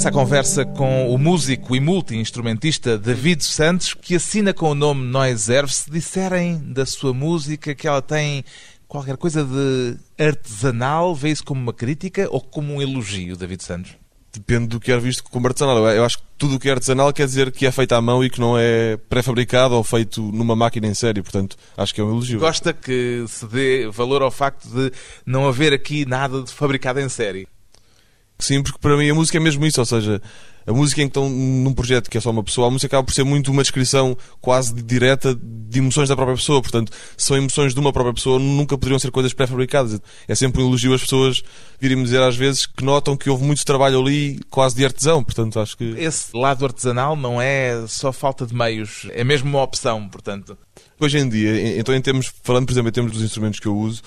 Regresso 0.05 0.07
à 0.07 0.11
conversa 0.11 0.65
com 0.65 1.13
o 1.13 1.17
músico 1.17 1.75
e 1.75 1.79
multi-instrumentista 1.79 2.97
David 2.97 3.43
Santos, 3.43 3.93
que 3.93 4.15
assina 4.15 4.53
com 4.53 4.69
o 4.69 4.75
nome 4.75 5.03
Noiserve. 5.03 5.71
Se 5.73 5.89
disserem 5.89 6.61
da 6.73 6.85
sua 6.85 7.13
música 7.13 7.73
que 7.73 7.87
ela 7.87 8.01
tem 8.01 8.43
qualquer 8.87 9.17
coisa 9.17 9.43
de 9.43 9.97
artesanal, 10.23 11.15
vê 11.15 11.29
isso 11.29 11.43
como 11.43 11.59
uma 11.59 11.73
crítica 11.73 12.27
ou 12.29 12.39
como 12.39 12.73
um 12.73 12.81
elogio, 12.81 13.35
David 13.35 13.63
Santos? 13.63 13.93
Depende 14.31 14.67
do 14.67 14.79
que 14.79 14.91
é 14.91 14.97
visto 14.97 15.23
como 15.23 15.47
artesanal. 15.47 15.77
Eu 15.89 16.05
acho 16.05 16.19
que 16.19 16.23
tudo 16.37 16.55
o 16.55 16.59
que 16.59 16.69
é 16.69 16.73
artesanal 16.73 17.11
quer 17.11 17.25
dizer 17.25 17.51
que 17.51 17.65
é 17.65 17.71
feito 17.71 17.93
à 17.93 18.01
mão 18.01 18.23
e 18.23 18.29
que 18.29 18.39
não 18.39 18.57
é 18.57 18.97
pré-fabricado 19.09 19.75
ou 19.75 19.83
feito 19.83 20.21
numa 20.21 20.55
máquina 20.55 20.87
em 20.87 20.93
série, 20.93 21.23
portanto, 21.23 21.57
acho 21.75 21.95
que 21.95 22.01
é 22.01 22.03
um 22.03 22.11
elogio. 22.11 22.39
Gosta 22.39 22.73
que 22.73 23.23
se 23.27 23.47
dê 23.47 23.87
valor 23.87 24.21
ao 24.21 24.31
facto 24.31 24.67
de 24.67 24.91
não 25.25 25.47
haver 25.47 25.73
aqui 25.73 26.05
nada 26.05 26.43
de 26.43 26.51
fabricado 26.51 26.99
em 26.99 27.09
série? 27.09 27.47
Sim, 28.37 28.61
porque 28.61 28.79
para 28.79 28.97
mim 28.97 29.09
a 29.09 29.15
música 29.15 29.37
é 29.37 29.41
mesmo 29.41 29.65
isso, 29.65 29.79
ou 29.79 29.85
seja, 29.85 30.21
a 30.67 30.73
música 30.73 31.01
em 31.01 31.05
que 31.05 31.11
estão 31.11 31.29
num 31.29 31.73
projeto 31.73 32.09
que 32.09 32.17
é 32.17 32.21
só 32.21 32.31
uma 32.31 32.43
pessoa, 32.43 32.67
a 32.67 32.71
música 32.71 32.87
acaba 32.87 33.03
por 33.05 33.13
ser 33.13 33.23
muito 33.23 33.51
uma 33.51 33.61
descrição 33.61 34.17
quase 34.41 34.73
direta 34.73 35.37
de 35.39 35.79
emoções 35.79 36.09
da 36.09 36.15
própria 36.15 36.35
pessoa, 36.35 36.61
portanto, 36.61 36.91
são 37.15 37.37
emoções 37.37 37.73
de 37.73 37.79
uma 37.79 37.93
própria 37.93 38.13
pessoa, 38.13 38.39
nunca 38.39 38.77
poderiam 38.77 38.97
ser 38.97 39.11
coisas 39.11 39.31
pré-fabricadas. 39.31 40.01
É 40.27 40.33
sempre 40.33 40.61
um 40.61 40.67
elogio 40.67 40.93
as 40.93 41.01
pessoas 41.01 41.43
virem-me 41.79 42.03
dizer 42.03 42.21
às 42.21 42.35
vezes 42.35 42.65
que 42.65 42.83
notam 42.83 43.15
que 43.15 43.29
houve 43.29 43.43
muito 43.43 43.63
trabalho 43.63 43.99
ali, 44.01 44.39
quase 44.49 44.75
de 44.75 44.83
artesão, 44.83 45.23
portanto, 45.23 45.59
acho 45.59 45.77
que 45.77 45.83
Esse 45.97 46.35
lado 46.35 46.65
artesanal 46.65 47.15
não 47.15 47.39
é 47.41 47.85
só 47.87 48.11
falta 48.11 48.45
de 48.45 48.53
meios, 48.55 49.07
é 49.11 49.23
mesmo 49.23 49.49
uma 49.49 49.61
opção, 49.61 50.09
portanto. 50.09 50.57
hoje 50.99 51.19
em 51.19 51.29
dia, 51.29 51.77
então 51.79 51.93
em 51.93 52.01
termos, 52.01 52.33
falando 52.43 52.65
por 52.65 52.73
exemplo 52.73 52.89
em 52.89 52.93
termos 52.93 53.11
dos 53.11 53.21
instrumentos 53.21 53.59
que 53.59 53.67
eu 53.67 53.77
uso, 53.77 54.01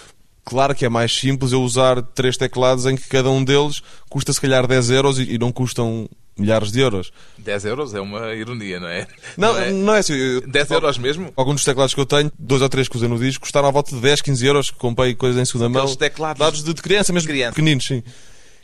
claro 0.49 0.75
que 0.75 0.85
é 0.85 0.89
mais 0.89 1.15
simples 1.15 1.53
eu 1.53 1.63
usar 1.63 2.01
três 2.03 2.37
teclados 2.37 2.87
em 2.87 2.97
que 2.97 3.07
cada 3.09 3.31
um 3.31 3.45
deles 3.45 3.83
custa 4.09 4.33
se 4.33 4.41
calhar 4.41 4.67
10 4.67 4.91
euros 4.91 5.19
e, 5.19 5.35
e 5.35 5.39
não 5.39 5.53
custam 5.53 6.09
milhares 6.39 6.71
de 6.73 6.81
euros. 6.81 7.13
10 7.39 7.65
euros 7.67 7.95
é 7.95 8.01
uma 8.01 8.33
ironia, 8.35 8.81
não 8.81 8.89
é? 8.89 9.07
Não, 9.37 9.59
é? 9.59 9.71
não 9.71 9.95
é 9.95 9.99
assim. 9.99 10.15
eu- 10.15 10.41
10 10.49 10.71
euros 10.71 10.97
mesmo? 10.97 11.33
Alguns 11.37 11.57
dos 11.57 11.65
teclados 11.65 11.93
que 11.93 12.01
eu 12.01 12.07
tenho, 12.07 12.33
dois 12.39 12.63
ou 12.63 12.69
três 12.69 12.89
que 12.89 12.97
usei 12.97 13.09
no 13.09 13.19
disco, 13.19 13.43
custaram 13.43 13.69
à 13.69 13.71
volta 13.71 13.95
de 13.95 14.01
10, 14.01 14.23
15 14.23 14.47
euros, 14.47 14.71
que 14.71 14.79
comprei 14.79 15.15
coisas 15.15 15.41
em 15.41 15.45
segunda 15.45 15.69
mão. 15.69 15.83
Aqueles 15.83 15.97
teclados 15.97 16.39
dados 16.39 16.65
de, 16.65 16.73
de 16.73 16.81
criança, 16.81 17.13
mesmo 17.13 17.29
criança. 17.29 17.53
pequeninos, 17.53 17.87
sim. 17.87 18.03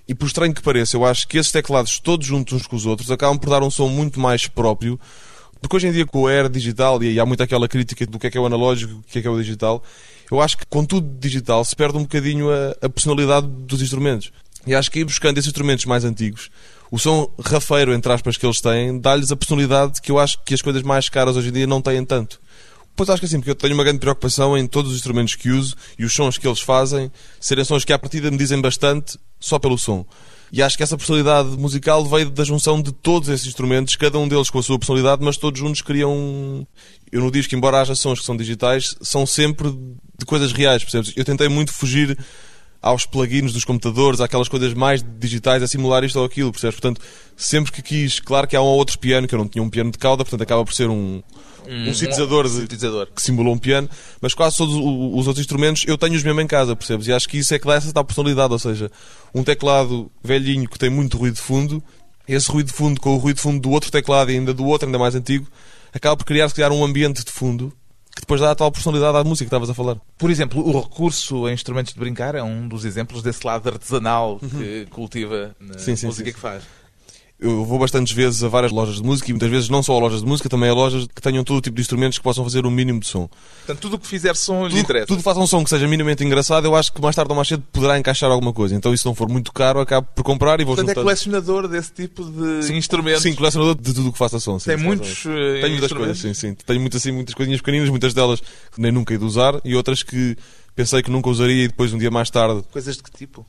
E 0.07 0.15
por 0.15 0.27
estranho 0.27 0.55
que 0.55 0.63
pareça, 0.63 0.97
eu 0.97 1.05
acho 1.05 1.27
que 1.27 1.39
esses 1.39 1.51
teclados, 1.51 1.99
todos 1.99 2.27
juntos 2.27 2.53
uns 2.53 2.67
com 2.67 2.77
os 2.77 2.87
outros, 2.87 3.11
acabam 3.11 3.39
por 3.39 3.51
dar 3.51 3.63
um 3.63 3.71
som 3.71 3.89
muito 3.89 4.21
mais 4.21 4.47
próprio. 4.47 4.99
Porque 5.61 5.77
hoje 5.77 5.89
em 5.89 5.93
dia, 5.93 6.05
com 6.05 6.23
o 6.23 6.29
era 6.29 6.49
digital, 6.49 7.03
e 7.03 7.19
há 7.19 7.25
muito 7.25 7.43
aquela 7.43 7.67
crítica 7.67 8.07
do 8.07 8.19
que 8.19 8.27
é 8.27 8.31
que 8.31 8.37
é 8.37 8.41
o 8.41 8.45
analógico 8.45 8.99
o 8.99 9.03
que 9.11 9.19
é 9.19 9.23
que 9.23 9.27
é 9.27 9.31
o 9.31 9.39
digital, 9.39 9.83
eu 10.31 10.41
acho 10.41 10.59
que 10.59 10.67
com 10.67 10.85
tudo 10.85 11.19
digital 11.19 11.65
se 11.65 11.75
perde 11.75 11.99
um 11.99 12.03
bocadinho 12.03 12.51
a, 12.51 12.87
a 12.87 12.89
personalidade 12.89 13.47
dos 13.47 13.83
instrumentos. 13.83 14.33
E 14.67 14.75
acho 14.75 14.91
que 14.91 15.01
ir 15.01 15.05
buscando 15.05 15.37
esses 15.39 15.49
instrumentos 15.49 15.85
mais 15.85 16.05
antigos, 16.05 16.51
o 16.91 16.99
som 16.99 17.29
rafeiro, 17.45 17.93
entre 17.93 18.13
aspas, 18.13 18.37
que 18.37 18.47
eles 18.47 18.61
têm, 18.61 18.99
dá-lhes 18.99 19.33
a 19.33 19.37
personalidade 19.37 20.01
que 20.01 20.11
eu 20.11 20.19
acho 20.19 20.39
que 20.45 20.55
as 20.55 20.63
coisas 20.63 20.83
mais 20.83 21.09
caras 21.09 21.37
hoje 21.37 21.49
em 21.49 21.53
dia 21.53 21.67
não 21.67 21.83
têm 21.83 22.05
tanto. 22.05 22.41
Pois 22.97 23.11
acho 23.11 23.21
que 23.21 23.27
assim, 23.27 23.39
porque 23.39 23.51
eu 23.51 23.57
tenho 23.57 23.75
uma 23.75 23.83
grande 23.83 23.99
preocupação 23.99 24.57
em 24.57 24.67
todos 24.67 24.93
os 24.93 24.97
instrumentos 24.97 25.35
que 25.35 25.51
uso 25.51 25.75
e 25.99 26.05
os 26.05 26.15
sons 26.15 26.39
que 26.39 26.47
eles 26.47 26.61
fazem 26.61 27.11
serem 27.41 27.65
sons 27.65 27.85
que 27.85 27.93
à 27.93 27.99
partida 27.99 28.31
me 28.31 28.39
dizem 28.39 28.61
bastante 28.61 29.19
só 29.41 29.59
pelo 29.59 29.77
som. 29.77 30.07
E 30.55 30.63
acho 30.63 30.77
que 30.77 30.85
essa 30.85 30.97
personalidade 30.97 31.49
musical 31.59 32.05
veio 32.05 32.31
da 32.31 32.45
junção 32.45 32.81
de 32.81 32.93
todos 32.93 33.29
esses 33.29 33.45
instrumentos, 33.45 33.97
cada 33.97 34.17
um 34.21 34.29
deles 34.29 34.49
com 34.49 34.61
a 34.61 34.63
sua 34.63 34.79
personalidade, 34.79 35.21
mas 35.21 35.37
todos 35.37 35.59
juntos 35.59 35.83
criam. 35.83 36.65
Eu 37.11 37.23
não 37.23 37.29
digo 37.29 37.49
que, 37.49 37.57
embora 37.57 37.81
haja 37.81 37.97
sons 37.97 38.21
que 38.21 38.25
são 38.25 38.37
digitais, 38.37 38.95
são 39.03 39.27
sempre 39.27 39.69
de 40.17 40.25
coisas 40.25 40.53
reais, 40.53 40.85
percebes? 40.85 41.13
Eu 41.17 41.25
tentei 41.25 41.49
muito 41.49 41.73
fugir 41.73 42.17
aos 42.81 43.05
plugins 43.05 43.53
dos 43.53 43.65
computadores, 43.65 44.21
àquelas 44.21 44.47
coisas 44.47 44.73
mais 44.75 45.05
digitais, 45.19 45.61
a 45.61 45.67
simular 45.67 46.05
isto 46.05 46.21
ou 46.21 46.25
aquilo, 46.25 46.53
percebes? 46.53 46.79
Portanto, 46.79 47.01
sempre 47.37 47.73
que 47.73 47.83
quis, 47.83 48.21
claro 48.21 48.47
que 48.47 48.55
há 48.55 48.63
um 48.63 48.67
ou 48.67 48.79
outro 48.79 48.97
piano, 48.97 49.27
que 49.27 49.35
eu 49.35 49.39
não 49.41 49.49
tinha 49.49 49.61
um 49.61 49.69
piano 49.69 49.91
de 49.91 49.99
cauda, 49.99 50.25
portanto 50.25 50.43
acaba 50.43 50.65
por 50.65 50.73
ser 50.73 50.89
um, 50.89 51.21
um, 51.69 51.95
sintetizador 51.95 52.45
de- 52.45 52.51
sintetizador. 52.51 53.09
que 53.15 53.23
simulou 53.23 53.55
um 53.55 53.59
piano, 53.59 53.89
mas 54.21 54.35
quase 54.35 54.57
todos 54.57 54.75
os 54.75 55.27
outros 55.27 55.39
instrumentos 55.41 55.85
eu 55.87 55.97
tenho-os 55.99 56.23
mesmo 56.23 56.41
em 56.41 56.47
casa, 56.47 56.75
percebes? 56.77 57.07
E 57.07 57.13
acho 57.13 57.29
que 57.29 57.39
isso 57.39 57.55
é 57.55 57.59
que 57.59 57.67
dá 57.67 57.75
essa 57.75 57.93
tal 57.93 58.05
personalidade, 58.05 58.53
ou 58.53 58.59
seja, 58.59 58.91
um 59.35 59.43
teclado 59.43 60.11
velhinho 60.23 60.69
que 60.69 60.79
tem 60.79 60.91
muito 60.91 61.17
ruído 61.17 61.35
de 61.35 61.41
fundo, 61.41 61.83
esse 62.29 62.51
ruído 62.51 62.67
de 62.69 62.73
fundo 62.73 63.01
com 63.01 63.15
o 63.15 63.19
ruído 63.19 63.37
de 63.37 63.43
fundo 63.43 63.61
do 63.61 63.71
outro 63.71 63.91
teclado 63.91 64.31
e 64.31 64.35
ainda 64.35 64.55
do 64.55 64.65
outro, 64.65 64.87
ainda 64.87 64.99
mais 64.99 65.15
antigo, 65.15 65.47
acaba 65.93 66.17
por 66.17 66.25
criar, 66.25 66.49
se 66.49 66.55
calhar, 66.55 66.73
um 66.73 66.85
ambiente 66.85 67.25
de 67.25 67.31
fundo 67.31 67.73
que 68.15 68.21
depois 68.21 68.41
dá 68.41 68.53
a 68.53 68.55
tal 68.55 68.71
personalidade 68.71 69.19
à 69.19 69.25
música 69.25 69.45
que 69.45 69.49
estavas 69.49 69.69
a 69.69 69.75
falar. 69.75 69.97
Por 70.17 70.31
exemplo, 70.31 70.65
o 70.65 70.81
recurso 70.81 71.47
a 71.47 71.53
instrumentos 71.53 71.93
de 71.93 71.99
brincar 71.99 72.37
é 72.37 72.43
um 72.45 72.69
dos 72.69 72.85
exemplos 72.85 73.23
desse 73.25 73.45
lado 73.45 73.69
artesanal 73.69 74.39
que 74.39 74.87
cultiva 74.89 75.55
na 75.59 75.73
Uhum. 75.75 75.79
Sim, 75.81 75.97
sim, 75.97 76.07
música 76.07 76.29
sim, 76.29 76.33
que 76.35 76.39
faz. 76.41 76.63
Eu 77.41 77.65
vou 77.65 77.79
bastantes 77.81 78.13
vezes 78.13 78.43
a 78.45 78.49
várias 78.49 78.71
lojas 78.73 78.97
de 78.97 79.03
música 79.03 79.29
e 79.29 79.33
muitas 79.33 79.51
vezes 79.51 79.69
não 79.69 79.83
só 79.83 79.95
a 79.97 79.99
lojas 79.99 80.21
de 80.21 80.27
música, 80.27 80.49
também 80.49 80.71
a 80.71 80.73
lojas 80.73 81.07
que 81.13 81.21
tenham 81.21 81.43
todo 81.43 81.59
o 81.59 81.61
tipo 81.61 81.75
de 81.75 81.83
instrumentos 81.83 82.17
que 82.17 82.23
possam 82.25 82.45
fazer 82.45 82.65
um 82.65 82.71
mínimo 82.71 83.01
de 83.01 83.07
som. 83.09 83.29
Portanto, 83.67 83.81
tudo 83.81 83.97
o 83.97 83.99
que 83.99 84.07
fizer 84.07 84.37
som 84.37 84.63
lhe 84.65 84.71
tudo, 84.71 84.79
interessa. 84.81 85.07
tudo 85.09 85.21
faça 85.23 85.41
um 85.41 85.47
som 85.47 85.63
que 85.65 85.69
seja 85.69 85.87
minimamente 85.89 86.25
engraçado, 86.25 86.65
eu 86.67 86.77
acho 86.77 86.93
que 86.93 87.03
mais 87.03 87.15
tarde 87.17 87.31
ou 87.31 87.37
mais 87.37 87.49
cedo 87.49 87.63
poderá 87.73 87.99
encaixar 87.99 88.31
alguma 88.31 88.53
coisa. 88.53 88.75
Então, 88.77 88.97
se 88.97 89.05
não 89.05 89.15
for 89.17 89.29
muito 89.29 89.53
caro, 89.53 89.81
acabo 89.81 90.07
por 90.15 90.23
comprar 90.23 90.61
e 90.61 90.65
vou 90.65 90.75
Portanto, 90.77 90.91
é 90.91 90.95
juntando. 90.95 91.05
colecionador 91.05 91.69
desse 91.69 91.93
tipo 91.93 92.25
de 92.25 92.73
instrumentos. 92.73 93.23
Sim, 93.23 93.35
colecionador 93.35 93.75
de 93.75 93.93
tudo 93.93 94.09
o 94.09 94.13
que 94.13 94.19
faça 94.19 94.39
som. 94.39 94.59
sim, 94.61 94.71
Tem 94.71 94.79
sim, 94.79 94.85
muitos 94.85 95.09
sim. 95.23 95.29
eh, 95.31 95.61
Tenho 95.61 95.71
muitas 95.73 95.93
coisas, 95.93 96.19
sim, 96.19 96.33
sim. 96.35 96.55
Tenho 96.55 96.81
muito, 96.81 96.97
assim, 96.97 97.11
muitas 97.11 97.35
coisinhas 97.35 97.61
pequeninas, 97.61 97.91
muitas 97.91 98.15
delas 98.15 98.41
que 98.41 98.81
nem 98.81 98.93
nunca 98.93 99.13
he 99.13 99.19
de 99.19 99.25
usar 99.25 99.61
e 99.65 99.75
outras 99.75 100.05
que 100.05 100.37
pensei 100.77 101.03
que 101.03 101.11
nunca 101.11 101.29
usaria 101.29 101.65
e 101.65 101.69
depois 101.69 101.93
um 101.93 101.99
dia 101.99 102.11
mais 102.11 102.31
tarde 102.31 102.63
Coisas 102.73 102.97
de 102.97 103.03
que 103.03 103.11
tipo? 103.11 103.45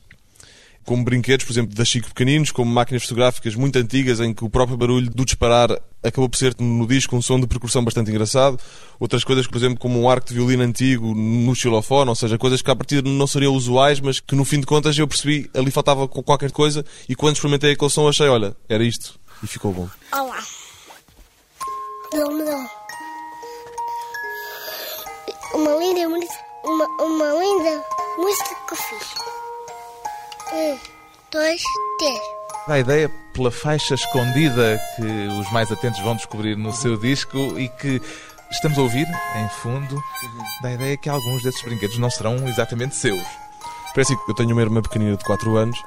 Como 0.86 1.04
brinquedos, 1.04 1.44
por 1.44 1.52
exemplo, 1.52 1.74
da 1.74 1.84
Chico 1.84 2.08
Pequeninos, 2.08 2.52
como 2.52 2.72
máquinas 2.72 3.02
fotográficas 3.02 3.56
muito 3.56 3.76
antigas 3.76 4.20
em 4.20 4.32
que 4.32 4.44
o 4.44 4.48
próprio 4.48 4.78
barulho 4.78 5.10
do 5.10 5.24
disparar 5.24 5.70
acabou 6.02 6.28
por 6.28 6.36
ser 6.36 6.54
no 6.60 6.86
disco 6.86 7.16
um 7.16 7.20
som 7.20 7.40
de 7.40 7.46
percussão 7.48 7.84
bastante 7.84 8.08
engraçado. 8.08 8.58
Outras 8.98 9.24
coisas, 9.24 9.48
por 9.48 9.56
exemplo, 9.56 9.78
como 9.78 10.00
um 10.00 10.08
arco 10.08 10.28
de 10.28 10.34
violino 10.34 10.62
antigo 10.62 11.12
no 11.12 11.54
xilofone, 11.56 12.08
ou 12.08 12.14
seja, 12.14 12.38
coisas 12.38 12.62
que 12.62 12.70
a 12.70 12.76
partir 12.76 13.02
não 13.02 13.26
seriam 13.26 13.52
usuais, 13.52 13.98
mas 13.98 14.20
que 14.20 14.36
no 14.36 14.44
fim 14.44 14.60
de 14.60 14.66
contas 14.66 14.96
eu 14.96 15.08
percebi 15.08 15.50
ali 15.52 15.72
faltava 15.72 16.06
qualquer 16.06 16.52
coisa 16.52 16.84
e 17.08 17.16
quando 17.16 17.34
experimentei 17.34 17.72
aquele 17.72 17.90
som 17.90 18.08
achei, 18.08 18.28
olha, 18.28 18.56
era 18.68 18.84
isto 18.84 19.18
e 19.42 19.46
ficou 19.48 19.72
bom. 19.72 19.88
Olá. 20.12 20.38
Não, 22.14 22.30
não. 22.30 22.70
Uma 25.54 25.74
linda 25.76 26.08
uma, 26.64 26.86
uma 27.02 27.32
linda 27.40 27.84
música 28.18 28.54
que 28.68 28.74
eu 28.74 28.76
fiz. 28.76 29.35
Um, 30.52 30.78
dois, 31.32 31.60
três. 31.98 32.20
Dá 32.68 32.74
a 32.74 32.78
ideia 32.80 33.10
pela 33.32 33.50
faixa 33.50 33.94
escondida 33.94 34.80
que 34.96 35.02
os 35.40 35.50
mais 35.52 35.70
atentos 35.70 36.00
vão 36.00 36.16
descobrir 36.16 36.56
no 36.56 36.72
seu 36.72 36.96
disco 36.96 37.36
e 37.58 37.68
que 37.68 38.00
estamos 38.50 38.78
a 38.78 38.82
ouvir 38.82 39.06
em 39.36 39.48
fundo. 39.60 40.00
Dá 40.62 40.68
a 40.68 40.72
ideia 40.72 40.96
que 40.96 41.08
alguns 41.08 41.42
desses 41.42 41.62
brinquedos 41.62 41.98
não 41.98 42.10
serão 42.10 42.48
exatamente 42.48 42.94
seus. 42.96 43.22
Parece 43.94 44.16
que 44.16 44.30
eu 44.30 44.34
tenho 44.34 44.50
uma 44.52 44.62
irmã 44.62 44.82
pequenina 44.82 45.16
de 45.16 45.24
4 45.24 45.56
anos 45.56 45.78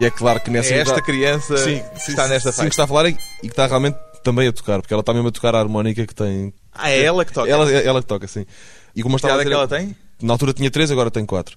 e 0.00 0.06
é 0.06 0.10
claro 0.10 0.40
que 0.40 0.50
nessa 0.50 0.72
É 0.74 0.78
esta 0.78 0.94
idade- 0.94 1.06
criança 1.06 1.56
sim, 1.58 1.82
que 1.94 2.00
sim, 2.00 2.10
está 2.12 2.28
nesta 2.28 2.52
sim, 2.52 2.56
faixa. 2.58 2.68
que 2.68 2.74
está 2.74 2.84
a 2.84 2.86
falar 2.86 3.08
e, 3.08 3.12
que 3.14 3.46
está 3.46 3.66
realmente 3.66 3.98
também 4.22 4.46
a 4.48 4.52
tocar, 4.52 4.80
porque 4.80 4.92
ela 4.94 5.00
está 5.00 5.12
mesmo 5.14 5.28
a 5.28 5.32
tocar 5.32 5.54
a 5.54 5.58
harmónica 5.58 6.06
que 6.06 6.14
tem. 6.14 6.52
Ah, 6.72 6.90
é 6.90 7.02
ela 7.02 7.24
que 7.24 7.32
toca. 7.32 7.50
Ela, 7.50 7.70
ela 7.70 8.00
que 8.02 8.06
toca, 8.06 8.26
sim. 8.28 8.46
E 8.94 9.02
como 9.02 9.14
eu 9.14 9.16
estava 9.16 9.34
a 9.34 9.42
idade 9.42 9.48
é 9.54 9.56
dizer, 9.56 9.66
que 9.68 9.74
ela 9.74 9.82
tem? 9.86 9.96
Na 10.22 10.34
altura 10.34 10.52
tinha 10.52 10.70
três, 10.70 10.90
agora 10.90 11.10
tenho 11.10 11.26
quatro. 11.26 11.56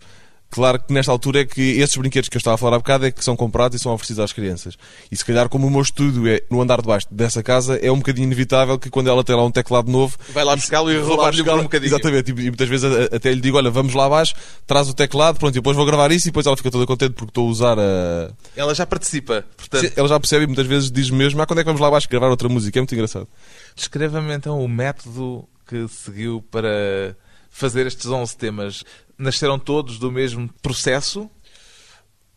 Claro 0.49 0.79
que 0.79 0.93
nesta 0.93 1.11
altura 1.11 1.41
é 1.41 1.45
que 1.45 1.79
esses 1.79 1.97
brinquedos 1.97 2.29
que 2.29 2.37
eu 2.37 2.39
estava 2.39 2.53
a 2.53 2.57
falar 2.59 2.75
há 2.75 2.79
bocado 2.79 3.07
é 3.07 3.11
que 3.11 3.23
são 3.23 3.35
comprados 3.35 3.79
e 3.79 3.81
são 3.81 3.91
oferecidos 3.91 4.23
às 4.23 4.31
crianças. 4.31 4.77
E 5.11 5.17
se 5.17 5.25
calhar, 5.25 5.49
como 5.49 5.65
o 5.65 5.71
meu 5.71 5.81
estudo 5.81 6.27
é 6.27 6.43
no 6.47 6.61
andar 6.61 6.79
de 6.79 6.87
baixo 6.87 7.07
dessa 7.09 7.41
casa, 7.41 7.77
é 7.77 7.91
um 7.91 7.97
bocadinho 7.97 8.25
inevitável 8.25 8.77
que 8.77 8.87
quando 8.87 9.09
ela 9.09 9.23
tem 9.23 9.35
lá 9.35 9.43
um 9.43 9.51
teclado 9.51 9.91
novo. 9.91 10.15
Vai 10.29 10.43
lá 10.43 10.55
buscá-lo 10.55 10.91
e 10.91 10.99
roubar-lhe 10.99 11.41
um 11.41 11.63
bocadinho. 11.63 11.89
Exatamente, 11.89 12.31
e, 12.31 12.33
muitas 12.33 12.69
vezes 12.69 12.85
até 13.11 13.31
lhe 13.31 13.41
digo: 13.41 13.57
olha, 13.57 13.71
vamos 13.71 13.95
lá 13.95 14.05
abaixo, 14.05 14.35
traz 14.67 14.87
o 14.87 14.93
teclado, 14.93 15.39
pronto, 15.39 15.55
e 15.55 15.59
depois 15.59 15.75
vou 15.75 15.87
gravar 15.87 16.11
isso 16.11 16.27
e 16.27 16.29
depois 16.29 16.45
ela 16.45 16.55
fica 16.55 16.69
toda 16.69 16.85
contente 16.85 17.13
porque 17.13 17.31
estou 17.31 17.47
a 17.47 17.49
usar 17.49 17.79
a. 17.79 18.31
Ela 18.55 18.75
já 18.75 18.85
participa, 18.85 19.43
portanto, 19.57 19.91
Ela 19.95 20.07
já 20.07 20.19
percebe 20.19 20.43
e 20.43 20.47
muitas 20.47 20.67
vezes 20.67 20.91
diz 20.91 21.09
mesmo: 21.09 21.41
ah, 21.41 21.47
quando 21.47 21.59
é 21.59 21.63
que 21.63 21.67
vamos 21.67 21.81
lá 21.81 21.87
abaixo 21.87 22.07
gravar 22.07 22.29
outra 22.29 22.47
música? 22.47 22.77
É 22.77 22.81
muito 22.81 22.93
engraçado. 22.93 23.27
descreva-me 23.75 24.33
então 24.33 24.63
o 24.63 24.67
método 24.67 25.47
que 25.65 25.87
seguiu 25.87 26.45
para 26.51 27.15
fazer 27.49 27.85
estes 27.87 28.07
11 28.07 28.37
temas. 28.37 28.83
Nasceram 29.23 29.57
todos 29.57 29.97
do 29.97 30.11
mesmo 30.11 30.49
processo? 30.61 31.29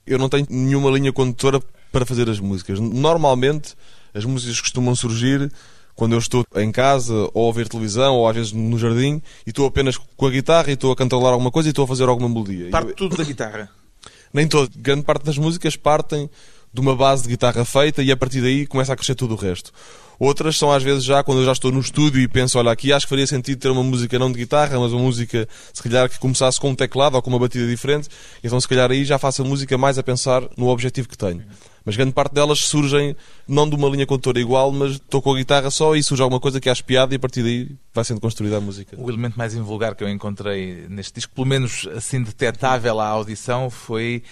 eu 0.06 0.18
não 0.18 0.28
tenho 0.28 0.46
nenhuma 0.48 0.88
linha 0.88 1.12
condutora 1.12 1.60
para 1.90 2.06
fazer 2.06 2.30
as 2.30 2.38
músicas. 2.38 2.78
Normalmente, 2.78 3.74
as 4.14 4.24
músicas 4.24 4.60
costumam 4.60 4.94
surgir 4.94 5.50
quando 5.96 6.12
eu 6.12 6.18
estou 6.20 6.46
em 6.54 6.70
casa, 6.70 7.28
ou 7.34 7.50
a 7.50 7.52
ver 7.52 7.66
televisão, 7.68 8.14
ou 8.14 8.28
às 8.28 8.36
vezes 8.36 8.52
no 8.52 8.78
jardim, 8.78 9.20
e 9.44 9.50
estou 9.50 9.66
apenas 9.66 9.96
com 9.96 10.26
a 10.26 10.30
guitarra 10.30 10.70
e 10.70 10.74
estou 10.74 10.92
a 10.92 10.96
cantarolar 10.96 11.32
alguma 11.32 11.50
coisa 11.50 11.68
e 11.68 11.70
estou 11.70 11.84
a 11.84 11.88
fazer 11.88 12.08
alguma 12.08 12.28
melodia. 12.28 12.70
Parte 12.70 12.90
Eu- 12.90 12.94
tudo 12.94 13.16
da 13.16 13.24
guitarra. 13.24 13.68
nem 14.32 14.46
todo. 14.46 14.70
Grande 14.76 15.02
parte 15.02 15.24
das 15.24 15.38
músicas 15.38 15.74
partem 15.74 16.30
de 16.72 16.80
uma 16.80 16.94
base 16.94 17.24
de 17.24 17.30
guitarra 17.30 17.64
feita 17.64 18.00
e 18.00 18.12
a 18.12 18.16
partir 18.16 18.40
daí 18.42 18.64
começa 18.64 18.92
a 18.92 18.96
crescer 18.96 19.16
tudo 19.16 19.34
o 19.34 19.36
resto. 19.36 19.72
Outras 20.18 20.56
são 20.56 20.72
às 20.72 20.82
vezes 20.82 21.04
já 21.04 21.22
quando 21.22 21.40
eu 21.40 21.44
já 21.44 21.52
estou 21.52 21.70
no 21.70 21.80
estúdio 21.80 22.20
e 22.20 22.28
penso, 22.28 22.58
olha, 22.58 22.70
aqui 22.70 22.92
acho 22.92 23.06
que 23.06 23.10
faria 23.10 23.26
sentido 23.26 23.58
ter 23.58 23.70
uma 23.70 23.82
música 23.82 24.18
não 24.18 24.32
de 24.32 24.38
guitarra, 24.38 24.78
mas 24.78 24.92
uma 24.92 25.02
música 25.02 25.48
se 25.72 25.82
calhar 25.82 26.08
que 26.08 26.18
começasse 26.18 26.60
com 26.60 26.70
um 26.70 26.74
teclado 26.74 27.14
ou 27.16 27.22
com 27.22 27.30
uma 27.30 27.38
batida 27.38 27.66
diferente, 27.66 28.08
então 28.42 28.60
se 28.60 28.66
calhar 28.68 28.90
aí 28.90 29.04
já 29.04 29.18
faço 29.18 29.42
a 29.42 29.44
música 29.44 29.76
mais 29.76 29.98
a 29.98 30.02
pensar 30.02 30.42
no 30.56 30.68
objetivo 30.68 31.08
que 31.08 31.18
tenho. 31.18 31.44
Mas 31.86 31.96
grande 31.96 32.12
parte 32.12 32.34
delas 32.34 32.58
surgem 32.58 33.14
não 33.46 33.70
de 33.70 33.76
uma 33.76 33.88
linha 33.88 34.04
condutora 34.04 34.40
igual, 34.40 34.72
mas 34.72 34.94
estou 34.94 35.22
com 35.22 35.32
a 35.32 35.36
guitarra 35.36 35.70
só 35.70 35.94
e 35.94 36.02
surge 36.02 36.20
alguma 36.20 36.40
coisa 36.40 36.60
que 36.60 36.68
acho 36.68 36.82
piada 36.82 37.14
e 37.14 37.16
a 37.16 37.18
partir 37.20 37.44
daí 37.44 37.70
vai 37.94 38.04
sendo 38.04 38.20
construída 38.20 38.56
a 38.56 38.60
música. 38.60 38.96
O 38.98 39.08
elemento 39.08 39.38
mais 39.38 39.54
invulgar 39.54 39.94
que 39.94 40.02
eu 40.02 40.08
encontrei 40.08 40.84
neste 40.88 41.14
disco, 41.14 41.32
pelo 41.32 41.46
menos 41.46 41.88
assim 41.94 42.20
detetável 42.24 42.98
à 42.98 43.06
audição, 43.06 43.70
foi 43.70 44.24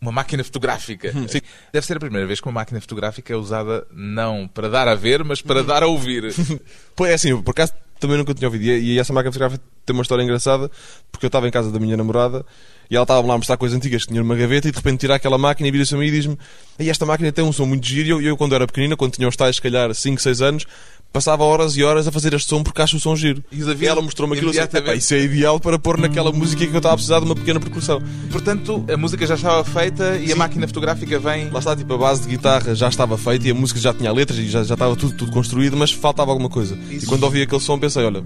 uma 0.00 0.12
máquina 0.12 0.44
fotográfica. 0.44 1.12
sim. 1.28 1.40
Deve 1.72 1.86
ser 1.86 1.96
a 1.96 2.00
primeira 2.00 2.26
vez 2.26 2.40
que 2.40 2.46
uma 2.46 2.52
máquina 2.52 2.80
fotográfica 2.80 3.32
é 3.32 3.36
usada 3.36 3.86
não 3.92 4.48
para 4.48 4.68
dar 4.68 4.88
a 4.88 4.94
ver, 4.94 5.24
mas 5.24 5.42
para 5.42 5.62
dar 5.62 5.82
a 5.82 5.86
ouvir. 5.86 6.34
Pois 6.94 7.12
é 7.12 7.14
assim, 7.14 7.40
por 7.42 7.52
acaso 7.52 7.72
também 8.00 8.16
nunca 8.16 8.34
tinha 8.34 8.48
ouvido. 8.48 8.64
E, 8.64 8.94
e 8.94 8.98
essa 8.98 9.12
máquina 9.12 9.32
fotográfica 9.32 9.62
tem 9.84 9.94
uma 9.94 10.02
história 10.02 10.22
engraçada, 10.22 10.70
porque 11.10 11.24
eu 11.24 11.28
estava 11.28 11.46
em 11.46 11.50
casa 11.50 11.70
da 11.70 11.78
minha 11.78 11.96
namorada 11.96 12.44
e 12.90 12.96
ela 12.96 13.04
estava 13.04 13.26
lá 13.26 13.34
a 13.34 13.36
mostrar 13.36 13.56
coisas 13.56 13.76
antigas 13.76 14.02
que 14.02 14.08
tinha 14.08 14.22
numa 14.22 14.34
gaveta 14.34 14.68
e 14.68 14.70
de 14.70 14.76
repente 14.76 15.00
tira 15.00 15.14
aquela 15.14 15.36
máquina 15.36 15.68
e 15.68 15.70
vira-se 15.70 15.94
a 15.94 15.98
mim 15.98 16.06
e 16.06 16.10
diz-me: 16.10 16.38
"Ei, 16.78 16.88
esta 16.88 17.04
máquina 17.04 17.30
tem 17.30 17.44
um 17.44 17.52
som 17.52 17.66
muito 17.66 17.86
giro. 17.86 18.08
E 18.08 18.10
eu, 18.10 18.22
eu, 18.22 18.36
quando 18.36 18.54
era 18.54 18.66
pequenina, 18.66 18.96
quando 18.96 19.12
tinha 19.12 19.28
os 19.28 19.36
tais, 19.36 19.56
se 19.56 19.62
calhar 19.62 19.94
5, 19.94 20.20
6 20.20 20.40
anos, 20.40 20.66
passava 21.12 21.42
horas 21.44 21.76
e 21.76 21.82
horas 21.82 22.06
a 22.06 22.12
fazer 22.12 22.34
este 22.34 22.48
som 22.48 22.62
porque 22.62 22.80
acho 22.82 22.96
o 22.96 23.00
som 23.00 23.16
giro. 23.16 23.42
E 23.50 23.62
aviões, 23.62 23.82
ela 23.82 24.02
mostrou-me 24.02 24.34
aquilo 24.34 24.50
assim, 24.50 24.58
imediatamente. 24.58 24.90
"Epá, 24.90 24.98
isso 24.98 25.14
é 25.14 25.20
ideal 25.20 25.58
para 25.58 25.78
pôr 25.78 25.98
naquela 25.98 26.30
música 26.32 26.66
que 26.66 26.72
eu 26.72 26.76
estava 26.78 26.94
a 26.94 26.96
precisar 26.96 27.18
de 27.20 27.24
uma 27.26 27.34
pequena 27.34 27.58
percussão. 27.60 28.00
Portanto, 28.30 28.84
a 28.92 28.96
música 28.96 29.26
já 29.26 29.34
estava 29.34 29.64
feita 29.64 30.16
e 30.16 30.32
a 30.32 30.36
máquina 30.36 30.66
fotográfica 30.66 31.18
vem. 31.18 31.50
Lá 31.50 31.58
está, 31.58 31.74
tipo, 31.74 31.92
a 31.94 31.98
base 31.98 32.22
de 32.22 32.28
guitarra 32.28 32.74
já 32.74 32.88
estava 32.88 33.16
feita 33.18 33.48
e 33.48 33.50
a 33.50 33.54
música 33.54 33.80
já 33.80 33.92
tinha 33.94 34.12
letras 34.12 34.38
e 34.38 34.48
já, 34.48 34.62
já 34.62 34.74
estava 34.74 34.94
tudo, 34.96 35.14
tudo 35.16 35.32
construído, 35.32 35.76
mas 35.76 35.90
faltava 35.92 36.30
alguma 36.30 36.48
coisa. 36.48 36.78
Isso. 36.90 37.04
E 37.04 37.08
quando 37.08 37.24
ouvi 37.24 37.42
aquele 37.42 37.60
som 37.60 37.78
pensei, 37.78 38.04
olha, 38.04 38.22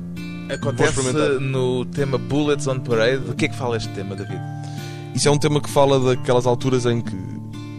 Acontece 0.51 1.01
no 1.41 1.85
tema 1.87 2.19
Bullets 2.19 2.67
on 2.67 2.81
Parade. 2.81 3.23
O 3.31 3.35
que 3.35 3.47
é 3.47 3.49
que 3.49 3.57
fala 3.57 3.77
este 3.77 3.89
tema, 3.91 4.15
David? 4.15 4.39
Isso 5.15 5.29
é 5.29 5.31
um 5.31 5.39
tema 5.39 5.61
que 5.61 5.71
fala 5.71 5.99
daquelas 6.15 6.47
alturas 6.47 6.85
em 6.85 7.01
que 7.01 7.15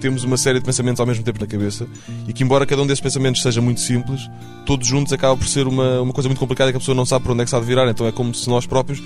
temos 0.04 0.26
uma 0.26 0.36
série 0.36 0.60
de 0.60 0.66
pensamentos 0.66 1.00
ao 1.00 1.08
mesmo 1.08 1.24
tempo 1.24 1.40
na 1.40 1.48
cabeça 1.48 1.88
e 2.28 2.34
que, 2.34 2.44
embora 2.44 2.66
cada 2.66 2.82
um 2.82 2.86
desses 2.86 3.00
pensamentos 3.00 3.42
seja 3.42 3.62
muito 3.62 3.80
simples, 3.80 4.30
todos 4.66 4.86
juntos 4.86 5.14
acaba 5.14 5.38
por 5.38 5.48
ser 5.48 5.66
uma, 5.66 6.02
uma 6.02 6.12
coisa 6.12 6.28
muito 6.28 6.40
complicada 6.40 6.72
que 6.72 6.76
a 6.76 6.80
pessoa 6.80 6.94
não 6.94 7.06
sabe 7.06 7.24
para 7.24 7.32
onde 7.32 7.44
é 7.44 7.46
que 7.46 7.58
de 7.58 7.66
virar. 7.66 7.90
Então 7.90 8.06
é 8.06 8.12
como 8.12 8.36
se 8.36 8.50
nós 8.50 8.66
próprios 8.66 9.02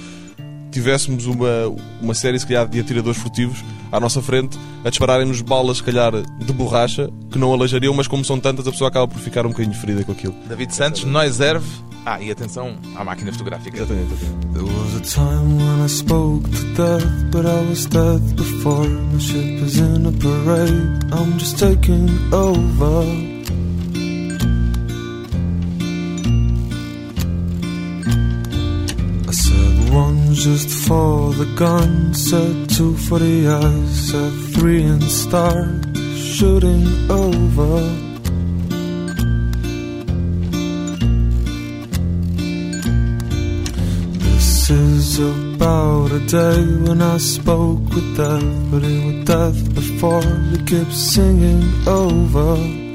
tivéssemos 0.78 1.26
uma, 1.26 1.76
uma 2.00 2.14
série, 2.14 2.40
se 2.40 2.46
calhar, 2.46 2.68
de 2.68 2.80
atiradores 2.80 3.20
furtivos 3.20 3.64
à 3.92 4.00
nossa 4.00 4.22
frente 4.22 4.60
a 4.86 4.90
dispararem-nos 4.90 5.42
balas, 5.42 5.78
se 5.78 5.84
calhar, 5.84 6.12
de 6.12 6.54
borracha 6.54 7.10
que 7.32 7.40
não 7.40 7.52
aleijariam, 7.52 7.94
mas 7.96 8.08
como 8.08 8.24
são 8.24 8.40
tantas, 8.40 8.68
a 8.68 8.72
pessoa 8.72 8.88
acaba 8.90 9.08
por 9.08 9.20
ficar 9.20 9.46
um 9.46 9.50
bocadinho 9.50 9.76
ferida 9.76 10.04
com 10.04 10.12
aquilo. 10.12 10.36
David 10.48 10.74
Santos, 10.76 11.04
Noiserve. 11.04 11.66
Ah, 12.06 12.22
e 12.22 12.32
atenção 12.32 12.78
à 12.96 13.04
máquina 13.04 13.32
fotográfica. 13.34 13.76
Exatamente. 13.76 14.14
exatamente. 14.14 14.54
There 14.54 14.64
was 14.64 14.96
a 14.96 15.02
time 15.02 15.58
when 15.58 15.84
I 15.84 15.90
spoke 15.90 16.50
to 16.50 16.64
death, 16.76 17.32
but 17.32 17.46
I 17.46 17.70
was 17.70 17.86
dead 17.88 18.36
before. 18.36 18.88
My 18.88 19.20
ship 19.20 19.66
is 19.66 19.78
in 19.78 20.06
a 20.06 20.12
parade, 20.12 21.12
I'm 21.12 21.38
just 21.38 21.58
taking 21.58 22.08
over. 22.32 23.37
Just 30.54 30.88
for 30.88 31.34
the 31.34 31.46
gun, 31.58 32.14
said 32.14 32.70
two 32.70 32.96
for 32.96 33.20
the 33.20 33.48
eyes, 33.50 34.12
said 34.12 34.34
three 34.56 34.84
and 34.84 35.04
start 35.04 35.84
shooting 36.16 36.86
over. 37.12 37.82
This 44.24 44.70
is 44.70 45.20
about 45.20 46.14
a 46.14 46.24
day 46.28 46.62
when 46.86 47.02
I 47.02 47.18
spoke 47.18 47.84
with 47.94 48.16
death, 48.16 48.72
but 48.72 48.84
it 48.84 49.02
was 49.06 49.26
death 49.26 49.76
before 49.76 50.24
he 50.52 50.58
kept 50.64 50.94
singing 50.94 51.66
over. 51.86 52.87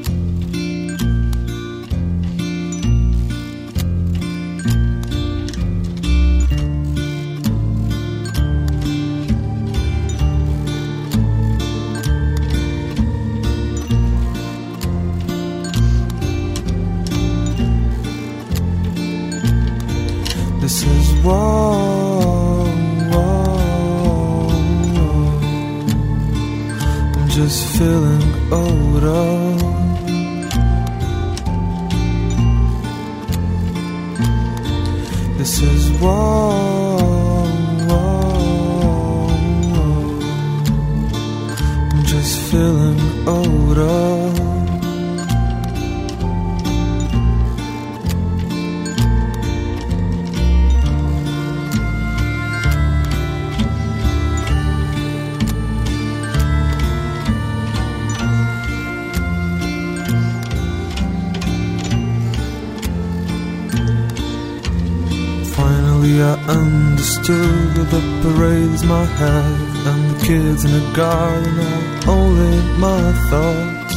I 66.22 66.34
understood 66.46 67.74
the 67.74 68.00
parade's 68.22 68.84
my 68.84 69.04
head, 69.04 69.86
and 69.88 70.10
the 70.10 70.24
kids 70.24 70.64
in 70.64 70.70
the 70.70 70.92
garden 70.94 71.58
are 71.58 72.10
only 72.10 72.58
my 72.78 73.12
thoughts. 73.28 73.96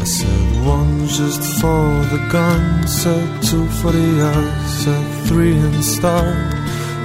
I 0.00 0.04
said 0.04 0.66
one's 0.66 1.16
just 1.16 1.42
for 1.60 2.04
the 2.12 2.28
gun, 2.30 2.86
said 2.86 3.42
two 3.42 3.66
for 3.80 3.92
the 3.92 4.22
eyes, 4.22 4.84
said 4.84 5.26
three 5.28 5.56
and 5.56 5.82
start 5.82 6.52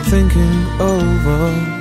thinking 0.10 0.66
over. 0.82 1.77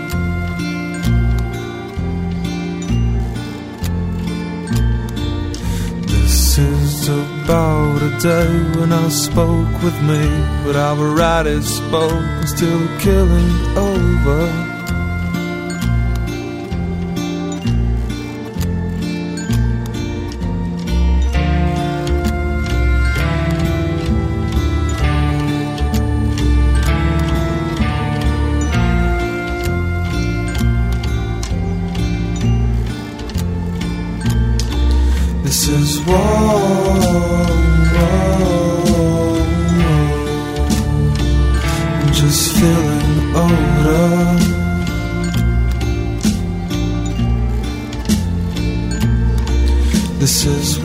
Is 7.57 7.63
about 7.63 8.03
a 8.03 8.19
day 8.19 8.79
when 8.79 8.93
I 8.93 9.09
spoke 9.09 9.83
with 9.83 9.99
me, 10.03 10.23
but 10.65 10.77
I've 10.77 10.99
already 10.99 11.61
spoken, 11.63 12.47
still 12.47 12.87
killing 12.99 13.77
over. 13.77 14.66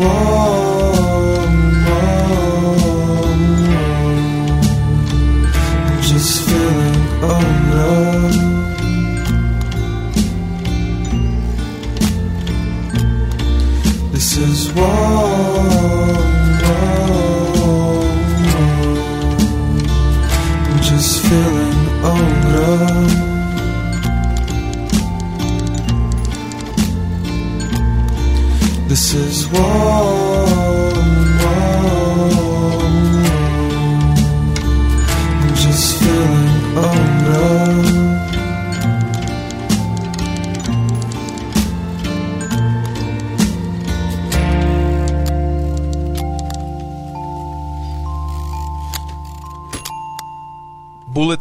Oh. 0.03 0.60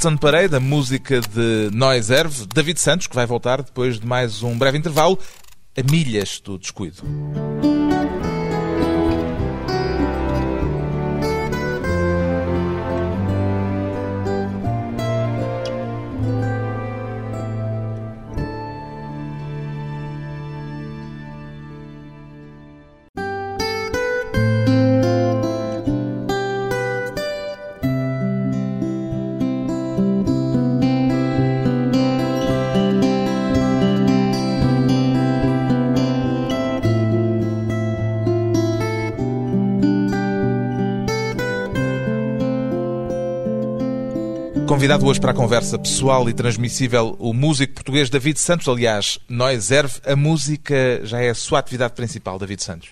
Bullets 0.01 0.05
on 0.07 0.17
Parade, 0.17 0.59
música 0.59 1.21
de 1.21 1.71
Noise 1.73 2.15
Erve, 2.15 2.47
David 2.47 2.79
Santos, 2.79 3.07
que 3.07 3.15
vai 3.15 3.27
voltar 3.27 3.63
depois 3.63 4.01
de 4.01 4.07
mais 4.07 4.43
um 4.43 4.57
breve 4.57 4.79
intervalo, 4.79 5.19
a 5.77 5.91
milhas 5.91 6.41
do 6.41 6.59
descuido. 6.59 7.03
Convidado 44.91 45.07
hoje 45.09 45.21
para 45.21 45.31
a 45.31 45.35
conversa 45.35 45.79
pessoal 45.79 46.29
e 46.29 46.33
transmissível 46.35 47.15
o 47.21 47.33
músico 47.33 47.75
português 47.75 48.11
David 48.11 48.41
Santos. 48.41 48.67
Aliás, 48.67 49.21
nós 49.29 49.71
erve, 49.71 50.01
a 50.05 50.17
música 50.17 51.01
já 51.05 51.21
é 51.21 51.31
a 51.31 51.35
sua 51.35 51.61
atividade 51.61 51.93
principal, 51.93 52.41
David 52.41 52.61
Santos. 52.61 52.89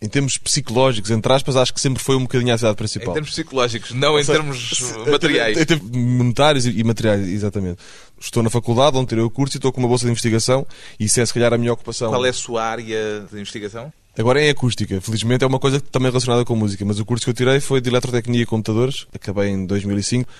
Em 0.00 0.08
termos 0.08 0.38
psicológicos, 0.38 1.10
entre 1.10 1.32
aspas, 1.32 1.56
acho 1.56 1.74
que 1.74 1.80
sempre 1.80 2.00
foi 2.00 2.14
um 2.14 2.20
bocadinho 2.20 2.52
a 2.52 2.54
atividade 2.54 2.74
Em 2.74 2.76
principal. 2.76 3.12
termos 3.12 3.30
psicológicos, 3.30 3.90
não 3.90 4.16
em 4.16 4.22
seja, 4.22 4.38
termos 4.38 4.82
Em 5.04 5.10
materiais. 5.10 5.66
termos 5.66 5.90
monetários 5.90 6.64
e 6.64 6.84
materiais, 6.84 7.26
exatamente. 7.26 7.78
Estou 8.20 8.44
na 8.44 8.50
faculdade, 8.50 8.96
onde 8.96 9.08
tirei 9.08 9.24
o 9.24 9.30
curso 9.30 9.56
e 9.56 9.58
estou 9.58 9.72
com 9.72 9.80
uma 9.80 9.88
bolsa 9.88 10.04
de 10.04 10.12
investigação 10.12 10.64
e 11.00 11.06
isso 11.06 11.20
é 11.20 11.26
se 11.26 11.34
calhar 11.34 11.52
a 11.52 11.58
minha 11.58 11.72
ocupação. 11.72 12.08
Qual 12.08 12.24
é 12.24 12.28
a 12.28 12.32
sua 12.32 12.62
área 12.62 13.26
de 13.32 13.40
investigação? 13.40 13.92
Agora 14.16 14.40
é 14.40 14.46
em 14.46 14.50
acústica. 14.50 15.00
Felizmente 15.00 15.42
é 15.42 15.46
uma 15.48 15.58
coisa 15.58 15.80
também 15.80 16.08
relacionada 16.08 16.44
com 16.44 16.54
música, 16.54 16.84
mas 16.84 17.00
o 17.00 17.04
curso 17.04 17.24
que 17.24 17.30
eu 17.30 17.34
tirei 17.34 17.58
foi 17.58 17.80
de 17.80 17.90
Eletrotecnia 17.90 18.42
e 18.42 18.46
Computadores, 18.46 19.08
acabei 19.12 19.48
em 19.48 19.66
2005. 19.66 20.30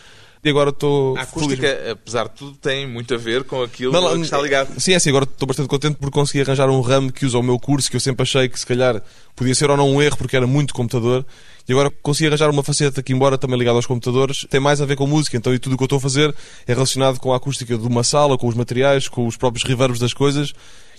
E 0.45 0.51
agora 0.51 0.69
estou... 0.69 1.17
A 1.17 1.23
acústica, 1.23 1.93
apesar 1.93 2.25
de 2.25 2.35
tudo, 2.35 2.57
tem 2.59 2.87
muito 2.87 3.15
a 3.15 3.17
ver 3.17 3.45
com 3.45 3.63
aquilo 3.63 3.91
Não, 3.91 4.03
não, 4.03 4.15
que 4.17 4.21
está 4.25 4.39
ligado. 4.39 4.79
Sim, 4.79 4.93
é 4.93 4.97
assim, 4.97 5.09
agora 5.09 5.25
estou 5.25 5.49
bastante 5.49 5.69
contente 5.69 5.97
por 5.97 6.11
conseguir 6.11 6.43
arranjar 6.43 6.69
um 6.69 6.83
ramo 6.83 7.11
que 7.11 7.25
usa 7.25 7.39
o 7.39 7.43
meu 7.43 7.59
curso, 7.59 7.91
que 7.91 7.97
eu 7.97 8.01
sempre 8.01 8.25
achei 8.25 8.47
que 8.47 8.61
se 8.61 8.67
calhar 8.67 9.03
podia 9.35 9.55
ser 9.55 9.71
ou 9.71 9.77
não 9.77 9.91
um 9.91 10.03
erro, 10.03 10.19
porque 10.19 10.37
era 10.37 10.47
muito 10.47 10.75
computador, 10.75 11.25
e 11.67 11.73
agora 11.73 11.91
consegui 12.03 12.29
arranjar 12.29 12.51
uma 12.51 12.63
faceta 12.63 13.03
que, 13.03 13.15
embora 13.15 13.39
também 13.39 13.59
ligada 13.59 13.79
aos 13.79 13.87
computadores, 13.87 14.47
tem 14.51 14.61
mais 14.61 14.83
a 14.83 14.85
ver 14.85 14.97
com 14.97 15.07
música, 15.07 15.35
então 15.35 15.55
e 15.55 15.59
tudo 15.59 15.73
o 15.73 15.77
que 15.79 15.83
eu 15.83 15.87
estou 15.87 15.97
a 15.97 16.01
fazer 16.01 16.35
é 16.67 16.75
relacionado 16.75 17.19
com 17.19 17.33
a 17.33 17.37
acústica 17.37 17.79
de 17.79 17.87
uma 17.87 18.05
sala, 18.05 18.37
com 18.37 18.47
os 18.47 18.55
materiais, 18.55 19.09
com 19.09 19.27
os 19.27 19.39
próprios 19.39 19.65
reverbs 19.65 19.99
das 19.99 20.13
coisas, 20.13 20.53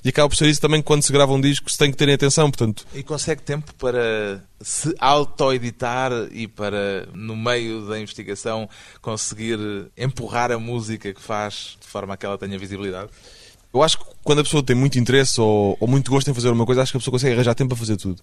e 0.06 0.10
acaba 0.10 0.30
por 0.30 0.36
ser 0.36 0.48
isso 0.48 0.62
também 0.62 0.84
quando 0.84 1.02
se 1.02 1.12
grava 1.12 1.34
um 1.34 1.42
disco 1.42 1.70
se 1.70 1.80
tem 1.80 1.90
que 1.90 1.98
terem 1.98 2.14
atenção, 2.14 2.52
portanto, 2.52 2.86
E 2.94 3.02
consegue 3.02 3.42
tempo 3.42 3.74
para 3.74 4.40
se 4.62 4.94
auto-editar 5.00 6.12
e 6.32 6.48
para, 6.48 7.08
no 7.12 7.36
meio 7.36 7.88
da 7.88 8.00
investigação, 8.00 8.70
conseguir 9.02 9.58
empurrar 9.98 10.52
a 10.52 10.60
música 10.60 11.12
que 11.12 11.20
faz 11.20 11.76
de 11.82 11.88
forma 11.88 12.14
a 12.14 12.18
que 12.18 12.24
ela 12.24 12.38
tenha 12.38 12.58
visibilidade? 12.60 13.10
Eu 13.74 13.82
acho 13.82 13.98
que 13.98 14.06
quando 14.24 14.40
a 14.40 14.44
pessoa 14.44 14.62
tem 14.62 14.76
muito 14.76 15.00
interesse 15.00 15.42
ou, 15.42 15.76
ou 15.80 15.88
muito 15.88 16.12
gosto 16.12 16.30
em 16.30 16.36
fazer 16.36 16.50
uma 16.50 16.68
coisa, 16.68 16.84
acho 16.84 16.92
que 16.92 16.98
a 16.98 17.00
pessoa 17.00 17.12
consegue 17.12 17.34
arranjar 17.34 17.56
tempo 17.56 17.70
para 17.70 17.78
fazer 17.78 17.98
tudo. 17.98 18.22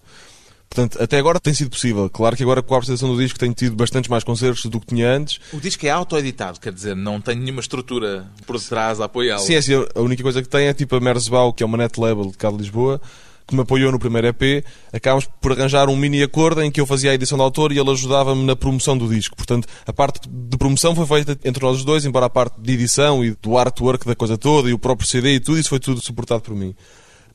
Portanto, 0.69 1.01
até 1.01 1.19
agora 1.19 1.39
tem 1.39 1.53
sido 1.53 1.69
possível. 1.69 2.09
Claro 2.09 2.35
que 2.35 2.41
agora 2.41 2.61
com 2.63 2.73
a 2.73 2.77
apresentação 2.77 3.13
do 3.13 3.21
disco 3.21 3.37
tenho 3.37 3.53
tido 3.53 3.75
bastantes 3.75 4.09
mais 4.09 4.23
concertos 4.23 4.65
do 4.65 4.79
que 4.79 4.87
tinha 4.87 5.07
antes. 5.07 5.39
O 5.53 5.59
disco 5.59 5.85
é 5.85 5.89
auto-editado, 5.91 6.59
quer 6.59 6.73
dizer, 6.73 6.95
não 6.95 7.21
tem 7.21 7.35
nenhuma 7.35 7.61
estrutura 7.61 8.27
por 8.47 8.59
trás 8.59 8.99
a 8.99 9.05
apoiá-lo. 9.05 9.43
Sim, 9.43 9.53
é 9.53 9.57
assim, 9.57 9.73
a 9.73 10.01
única 10.01 10.23
coisa 10.23 10.41
que 10.41 10.49
tem 10.49 10.65
é 10.65 10.73
tipo 10.73 10.95
a 10.95 10.99
Merzbau, 10.99 11.53
que 11.53 11.61
é 11.61 11.65
uma 11.65 11.77
net 11.77 11.99
label 11.99 12.25
de 12.25 12.37
cá 12.37 12.49
de 12.49 12.57
Lisboa, 12.57 12.99
que 13.45 13.55
me 13.55 13.61
apoiou 13.61 13.91
no 13.91 13.99
primeiro 13.99 14.27
EP. 14.27 14.65
Acabámos 14.91 15.27
por 15.41 15.51
arranjar 15.51 15.89
um 15.89 15.95
mini 15.95 16.23
acordo 16.23 16.61
em 16.61 16.71
que 16.71 16.81
eu 16.81 16.85
fazia 16.85 17.11
a 17.11 17.13
edição 17.13 17.37
de 17.37 17.43
autor 17.43 17.71
e 17.71 17.77
ele 17.77 17.91
ajudava-me 17.91 18.43
na 18.43 18.55
promoção 18.55 18.97
do 18.97 19.07
disco. 19.07 19.35
Portanto, 19.35 19.67
a 19.85 19.93
parte 19.93 20.27
de 20.27 20.57
promoção 20.57 20.95
foi 20.95 21.05
feita 21.05 21.37
entre 21.47 21.63
nós 21.63 21.83
dois, 21.83 22.05
embora 22.05 22.25
a 22.25 22.29
parte 22.29 22.59
de 22.59 22.73
edição 22.73 23.23
e 23.23 23.35
do 23.41 23.57
artwork 23.57 24.05
da 24.05 24.15
coisa 24.15 24.37
toda 24.37 24.69
e 24.69 24.73
o 24.73 24.79
próprio 24.79 25.07
CD 25.07 25.35
e 25.35 25.39
tudo, 25.39 25.59
isso 25.59 25.69
foi 25.69 25.79
tudo 25.79 26.01
suportado 26.03 26.41
por 26.41 26.55
mim. 26.55 26.75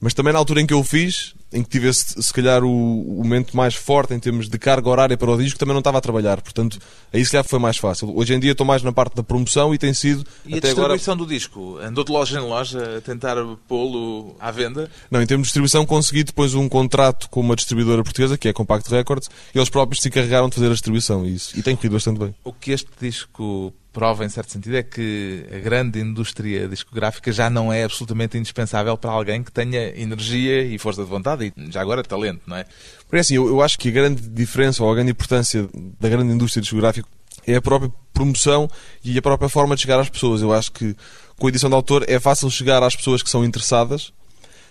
Mas 0.00 0.14
também 0.14 0.32
na 0.32 0.38
altura 0.38 0.60
em 0.60 0.66
que 0.66 0.72
eu 0.72 0.78
o 0.78 0.84
fiz, 0.84 1.34
em 1.52 1.62
que 1.62 1.68
tive 1.70 1.88
esse, 1.88 2.22
se 2.22 2.32
calhar 2.32 2.62
o, 2.62 2.68
o 2.68 3.22
momento 3.24 3.56
mais 3.56 3.74
forte 3.74 4.14
em 4.14 4.20
termos 4.20 4.48
de 4.48 4.58
carga 4.58 4.88
horária 4.88 5.16
para 5.16 5.30
o 5.30 5.36
disco, 5.36 5.58
também 5.58 5.72
não 5.72 5.80
estava 5.80 5.98
a 5.98 6.00
trabalhar. 6.00 6.40
Portanto, 6.40 6.78
aí 7.12 7.24
se 7.24 7.32
calhar 7.32 7.44
foi 7.44 7.58
mais 7.58 7.76
fácil. 7.78 8.16
Hoje 8.16 8.32
em 8.34 8.38
dia 8.38 8.52
estou 8.52 8.66
mais 8.66 8.82
na 8.82 8.92
parte 8.92 9.16
da 9.16 9.22
promoção 9.24 9.74
e 9.74 9.78
tem 9.78 9.92
sido 9.92 10.24
E 10.46 10.54
a 10.54 10.58
até 10.58 10.70
agora. 10.70 10.94
distribuição 10.94 11.16
do 11.16 11.26
disco? 11.26 11.78
Andou 11.78 12.04
de 12.04 12.12
loja 12.12 12.38
em 12.38 12.42
loja 12.42 12.98
a 12.98 13.00
tentar 13.00 13.36
pô-lo 13.66 14.36
à 14.38 14.50
venda? 14.50 14.88
Não, 15.10 15.20
em 15.20 15.26
termos 15.26 15.46
de 15.46 15.48
distribuição 15.48 15.84
consegui 15.84 16.22
depois 16.22 16.54
um 16.54 16.68
contrato 16.68 17.28
com 17.28 17.40
uma 17.40 17.56
distribuidora 17.56 18.04
portuguesa, 18.04 18.38
que 18.38 18.46
é 18.46 18.50
a 18.52 18.54
Compact 18.54 18.88
Records, 18.90 19.28
e 19.54 19.58
eles 19.58 19.68
próprios 19.68 20.00
se 20.02 20.08
encarregaram 20.08 20.48
de 20.48 20.54
fazer 20.54 20.68
a 20.68 20.72
distribuição 20.72 21.26
e, 21.26 21.34
isso, 21.34 21.58
e 21.58 21.62
tem 21.62 21.74
corrido 21.74 21.92
bastante 21.92 22.18
bem. 22.20 22.34
O 22.44 22.52
que 22.52 22.70
este 22.70 22.88
disco 23.00 23.72
prova, 23.98 24.24
em 24.24 24.28
certo 24.28 24.52
sentido, 24.52 24.76
é 24.76 24.82
que 24.84 25.44
a 25.52 25.58
grande 25.58 25.98
indústria 25.98 26.68
discográfica 26.68 27.32
já 27.32 27.50
não 27.50 27.72
é 27.72 27.82
absolutamente 27.82 28.38
indispensável 28.38 28.96
para 28.96 29.10
alguém 29.10 29.42
que 29.42 29.50
tenha 29.50 29.88
energia 30.00 30.62
e 30.62 30.78
força 30.78 31.02
de 31.02 31.08
vontade 31.08 31.52
e, 31.56 31.72
já 31.72 31.80
agora, 31.80 32.04
talento, 32.04 32.42
não 32.46 32.56
é? 32.56 32.64
Porque 33.08 33.16
assim, 33.18 33.34
eu, 33.34 33.48
eu 33.48 33.60
acho 33.60 33.76
que 33.76 33.88
a 33.88 33.92
grande 33.92 34.22
diferença 34.28 34.84
ou 34.84 34.90
a 34.92 34.94
grande 34.94 35.10
importância 35.10 35.68
da 35.98 36.08
grande 36.08 36.32
indústria 36.32 36.62
discográfica 36.62 37.08
é 37.44 37.56
a 37.56 37.60
própria 37.62 37.90
promoção 38.12 38.70
e 39.02 39.18
a 39.18 39.22
própria 39.22 39.48
forma 39.48 39.74
de 39.74 39.82
chegar 39.82 39.98
às 39.98 40.08
pessoas. 40.08 40.42
Eu 40.42 40.52
acho 40.52 40.70
que 40.70 40.94
com 41.36 41.46
a 41.46 41.50
edição 41.50 41.68
de 41.68 41.74
autor 41.74 42.04
é 42.06 42.20
fácil 42.20 42.48
chegar 42.50 42.80
às 42.84 42.94
pessoas 42.94 43.20
que 43.20 43.28
são 43.30 43.44
interessadas, 43.44 44.12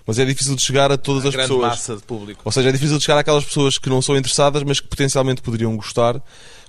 mas 0.05 0.17
é 0.19 0.23
difícil 0.23 0.55
de 0.55 0.61
chegar 0.61 0.89
a 0.89 0.97
todas 0.97 1.25
A 1.25 1.27
as 1.27 1.35
grande 1.35 1.49
pessoas. 1.49 1.69
massa 1.69 1.95
de 1.97 2.03
público. 2.03 2.41
Ou 2.45 2.51
seja, 2.51 2.69
é 2.69 2.71
difícil 2.71 2.97
de 2.97 3.03
chegar 3.03 3.19
àquelas 3.19 3.43
pessoas 3.43 3.77
que 3.77 3.89
não 3.89 4.01
são 4.01 4.15
interessadas, 4.15 4.63
mas 4.63 4.79
que 4.79 4.87
potencialmente 4.87 5.41
poderiam 5.41 5.75
gostar, 5.75 6.21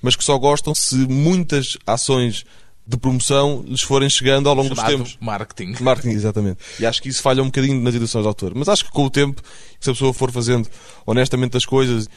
mas 0.03 0.17
que 0.17 0.25
só 0.25 0.37
gostam 0.39 0.75
se 0.75 0.97
muitas 0.97 1.77
ações 1.87 2.45
de 2.87 2.97
promoção 2.97 3.63
lhes 3.67 3.83
forem 3.83 4.09
chegando 4.09 4.49
ao 4.49 4.55
longo 4.55 4.71
dos 4.71 4.79
Chamado 4.79 4.97
tempos. 4.97 5.19
marketing. 5.21 5.77
Marketing, 5.83 6.15
exatamente. 6.15 6.59
E 6.81 6.87
acho 6.87 7.03
que 7.03 7.11
isso 7.11 7.21
falha 7.21 7.43
um 7.43 7.47
bocadinho 7.47 7.79
nas 7.83 7.95
edições 7.95 8.23
de 8.23 8.29
autor. 8.29 8.55
Mas 8.55 8.67
acho 8.67 8.87
que 8.87 8.91
com 8.91 9.05
o 9.05 9.11
tempo, 9.11 9.43
se 9.79 9.91
a 9.91 9.93
pessoa 9.93 10.15
for 10.15 10.33
fazendo 10.33 10.67
honestamente 11.07 11.55
as 11.57 11.67
coisas 11.67 12.09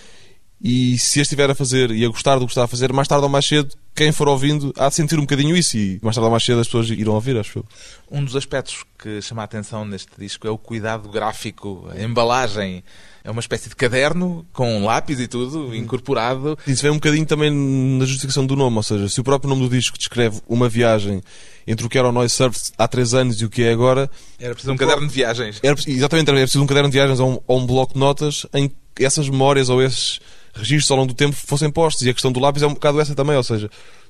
e 0.64 0.98
se 0.98 1.20
estiver 1.20 1.50
a 1.50 1.56
fazer 1.56 1.92
e 1.92 2.06
a 2.06 2.08
gostar 2.08 2.38
do 2.40 2.46
que 2.46 2.52
está 2.52 2.64
a 2.64 2.68
fazer, 2.68 2.94
mais 2.94 3.08
tarde 3.08 3.24
ou 3.24 3.30
mais 3.30 3.46
cedo, 3.46 3.76
quem 3.94 4.14
for 4.14 4.30
ouvindo 4.30 4.72
há 4.78 4.88
de 4.88 4.96
sentir 4.96 5.18
um 5.18 5.22
bocadinho 5.22 5.58
isso 5.58 5.76
e 5.76 6.00
mais 6.02 6.16
tarde 6.16 6.26
ou 6.26 6.32
mais 6.32 6.44
cedo 6.44 6.62
as 6.62 6.68
pessoas 6.68 6.90
irão 6.90 7.16
ouvir, 7.16 7.36
acho 7.36 7.60
eu. 7.60 7.66
Um 8.10 8.24
dos 8.24 8.36
aspectos 8.36 8.86
que 8.98 9.22
chama 9.22 9.42
a 9.42 9.46
atenção 9.46 9.84
neste 9.84 10.12
disco 10.18 10.48
é 10.48 10.52
o 10.52 10.58
cuidado 10.58 11.10
gráfico, 11.10 11.90
a 11.92 12.02
embalagem. 12.02 12.82
É 13.24 13.30
uma 13.30 13.40
espécie 13.40 13.70
de 13.70 13.76
caderno 13.76 14.46
com 14.52 14.78
um 14.78 14.86
lápis 14.86 15.20
e 15.20 15.28
tudo 15.28 15.76
incorporado. 15.76 16.58
Isso 16.66 16.82
vem 16.82 16.92
um 16.92 16.96
bocadinho 16.96 17.26
também 17.26 17.52
na 17.52 18.06
justificação 18.06 18.46
do 18.46 18.56
nome, 18.56 18.78
ou 18.78 18.84
seja, 18.84 19.08
se 19.08 19.22
o 19.22 19.24
próprio 19.24 19.50
nome 19.50 19.62
do 19.62 19.70
disco 19.70 19.98
descreve 19.98 20.42
uma 20.48 20.68
viagem 20.68 21.22
entre 21.68 21.86
o 21.86 21.90
que 21.90 21.98
era 21.98 22.10
o 22.10 22.12
Noise 22.12 22.34
Surf 22.34 22.60
há 22.78 22.88
três 22.88 23.14
anos 23.14 23.40
e 23.40 23.46
o 23.46 23.50
que 23.50 23.64
é 23.64 23.72
agora, 23.72 24.10
Era 24.40 24.54
preciso 24.54 24.74
um 24.74 24.78
caderno 24.78 25.08
de 25.08 25.14
viagens. 25.14 25.60
Era, 25.62 25.78
exatamente, 25.88 26.30
era 26.30 26.40
preciso 26.40 26.64
um 26.64 26.68
caderno 26.68 26.90
de 26.90 26.94
viagens 26.94 27.20
ou 27.20 27.34
um, 27.34 27.40
ou 27.46 27.60
um 27.60 27.66
bloco 27.66 27.94
de 27.94 28.00
notas 28.00 28.46
em 28.54 28.72
essas 29.00 29.30
memórias 29.30 29.70
ou 29.70 29.82
esses 29.82 30.20
registros 30.54 30.92
ao 30.92 30.98
longo 30.98 31.10
do 31.10 31.16
tempo 31.16 31.36
fossem 31.36 31.70
postos. 31.70 32.06
E 32.06 32.10
a 32.10 32.14
questão 32.14 32.32
do 32.32 32.40
lápis 32.40 32.64
é 32.64 32.68
um 32.68 32.74
bocado 32.74 33.00
essa 33.00 33.14
também, 33.14 33.36
ou 33.36 33.44
seja, 33.44 33.70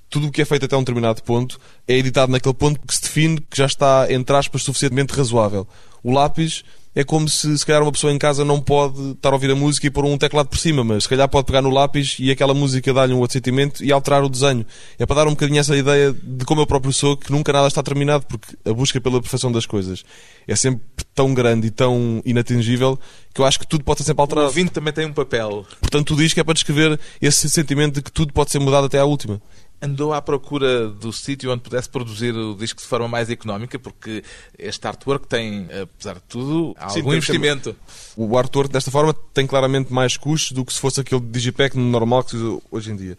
tudo 0.10 0.28
o 0.28 0.32
que 0.32 0.42
é 0.42 0.46
feito 0.46 0.66
até 0.66 0.76
um 0.76 0.82
determinado 0.82 1.22
ponto 1.24 1.60
é 1.88 1.96
editado 1.96 2.32
naquele 2.32 2.54
ponto 2.54 2.80
que 2.86 2.94
se 2.94 3.02
define 3.02 3.40
que 3.50 3.58
já 3.58 3.66
está, 3.66 4.08
entre 4.10 4.36
aspas, 4.36 4.64
suficientemente 4.64 5.14
razoável. 5.14 5.68
O 6.04 6.12
lápis 6.12 6.64
é 6.94 7.04
como 7.04 7.30
se, 7.30 7.58
se 7.58 7.66
calhar, 7.66 7.82
uma 7.82 7.92
pessoa 7.92 8.12
em 8.12 8.18
casa 8.18 8.44
não 8.44 8.60
pode 8.60 9.12
estar 9.12 9.30
a 9.30 9.34
ouvir 9.34 9.50
a 9.52 9.56
música 9.56 9.88
e 9.88 9.90
pôr 9.90 10.04
um 10.04 10.18
teclado 10.18 10.50
por 10.50 10.58
cima, 10.58 10.84
mas 10.84 11.04
se 11.04 11.10
calhar 11.10 11.28
pode 11.30 11.46
pegar 11.46 11.62
no 11.62 11.70
lápis 11.70 12.18
e 12.20 12.30
aquela 12.30 12.54
música 12.54 12.94
dá-lhe 12.94 13.14
um 13.14 13.20
outro 13.20 13.34
sentimento 13.34 13.84
e 13.84 13.92
alterar 13.92 14.24
o 14.24 14.30
desenho. 14.30 14.66
É 15.00 15.06
para 15.06 15.18
dar 15.18 15.28
um 15.28 15.32
bocadinho 15.32 15.60
essa 15.60 15.76
ideia 15.76 16.14
de 16.14 16.44
como 16.44 16.62
eu 16.62 16.68
próprio 16.68 16.92
sou, 16.92 17.16
que 17.16 17.32
nunca 17.32 17.54
nada 17.54 17.68
está 17.68 17.82
terminado, 17.82 18.26
porque 18.28 18.56
a 18.66 18.74
busca 18.74 19.00
pela 19.00 19.22
perfeição 19.22 19.52
das 19.52 19.66
coisas 19.66 20.04
é 20.48 20.56
sempre 20.56 20.84
tão 21.16 21.34
grande 21.34 21.68
e 21.68 21.72
tão 21.72 22.22
inatingível 22.26 23.00
que 23.34 23.40
eu 23.40 23.46
acho 23.46 23.60
que 23.60 23.68
tudo 23.68 23.84
pode 23.86 24.00
ser 24.00 24.08
sempre 24.08 24.22
O 24.22 24.24
alterado. 24.24 24.48
ouvinte 24.48 24.72
também 24.72 24.92
tem 24.92 25.06
um 25.06 25.14
papel. 25.14 25.66
Portanto, 25.80 26.08
tu 26.08 26.16
dizes 26.18 26.34
que 26.34 26.42
é 26.42 26.44
para 26.44 26.54
descrever 26.54 27.00
esse 27.22 27.50
sentimento 27.50 27.96
de 27.96 28.02
que 28.02 28.12
tudo 28.12 28.34
pode 28.34 28.52
ser 28.52 28.60
mudado 28.60 28.88
até 28.88 29.00
à 29.00 29.06
última. 29.06 29.42
Andou 29.82 30.14
à 30.14 30.22
procura 30.22 30.88
do 30.90 31.12
sítio 31.12 31.52
onde 31.52 31.62
pudesse 31.64 31.90
produzir 31.90 32.36
o 32.36 32.54
disco 32.56 32.80
de 32.82 32.88
forma 32.88 33.08
mais 33.08 33.32
económica, 33.32 33.80
porque 33.80 34.24
este 34.58 34.86
artwork 34.88 35.28
tem, 35.28 35.68
apesar 35.82 36.16
de 36.16 36.22
tudo, 36.30 36.76
Sim, 36.90 37.00
algum 37.00 37.10
tem- 37.10 37.18
investimento. 37.18 37.76
O 38.16 38.38
artwork 38.38 38.72
desta 38.72 38.92
forma 38.92 39.12
tem 39.34 39.48
claramente 39.48 39.92
mais 39.92 40.18
custos 40.18 40.52
do 40.52 40.64
que 40.64 40.72
se 40.72 40.80
fosse 40.80 41.02
aquele 41.02 41.22
digipack 41.22 41.76
normal 41.78 42.24
que 42.24 42.32
se 42.32 42.36
usa 42.38 42.62
hoje 42.70 42.92
em 42.92 42.96
dia. 42.96 43.18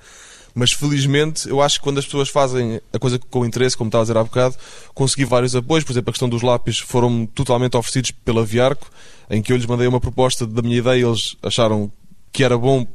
Mas 0.55 0.71
felizmente, 0.71 1.49
eu 1.49 1.61
acho 1.63 1.79
que 1.79 1.85
quando 1.85 1.99
as 1.99 2.05
pessoas 2.05 2.29
fazem 2.29 2.81
a 2.93 2.99
coisa 2.99 3.19
com 3.19 3.45
interesse, 3.45 3.77
como 3.77 3.89
estava 3.89 4.03
a 4.03 4.05
dizer 4.05 4.19
há 4.19 4.23
bocado, 4.23 4.55
consegui 4.95 5.25
vários 5.25 5.57
apoios. 5.57 5.83
Por 5.83 5.93
exemplo, 5.93 6.11
a 6.11 6.13
questão 6.13 6.29
dos 6.29 6.43
lápis 6.43 6.79
foram 6.79 7.27
totalmente 7.27 7.77
oferecidos 7.77 8.11
pela 8.11 8.45
Viarco, 8.45 8.87
em 9.31 9.43
que 9.43 9.51
eu 9.53 9.57
lhes 9.57 9.67
mandei 9.67 9.87
uma 9.89 9.99
proposta 9.99 10.47
da 10.47 10.61
minha 10.63 10.77
ideia 10.77 11.01
e 11.01 11.05
eles 11.05 11.37
acharam 11.43 11.91
que 12.31 12.45
era 12.45 12.57
bom, 12.57 12.87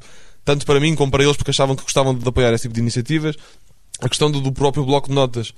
tanto 0.48 0.66
para 0.66 0.80
mim 0.80 0.96
como 0.96 1.12
para 1.12 1.26
eles, 1.26 1.36
porque 1.36 1.52
achavam 1.52 1.76
que 1.76 1.84
gostavam 1.84 2.16
de 2.16 2.26
apoiar 2.26 2.54
esse 2.54 2.62
tipo 2.62 2.74
de 2.74 2.80
iniciativas. 2.80 3.36
A 4.00 4.08
questão 4.08 4.32
do, 4.32 4.40
do 4.40 4.50
próprio 4.50 4.86
bloco 4.86 5.10
de 5.10 5.14
notas 5.14 5.54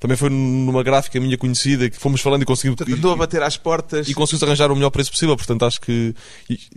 também 0.00 0.16
foi 0.16 0.30
numa 0.30 0.82
gráfica 0.82 1.20
minha 1.20 1.38
conhecida 1.38 1.88
que 1.88 1.96
fomos 1.96 2.20
falando 2.20 2.42
e 2.42 2.44
conseguimos. 2.44 2.80
A 2.80 2.84
bater 3.16 3.40
às 3.40 3.56
portas. 3.56 4.08
e 4.08 4.14
conseguiu 4.14 4.44
arranjar 4.48 4.72
o 4.72 4.74
melhor 4.74 4.90
preço 4.90 5.12
possível. 5.12 5.36
Portanto, 5.36 5.64
acho 5.64 5.80
que. 5.80 6.12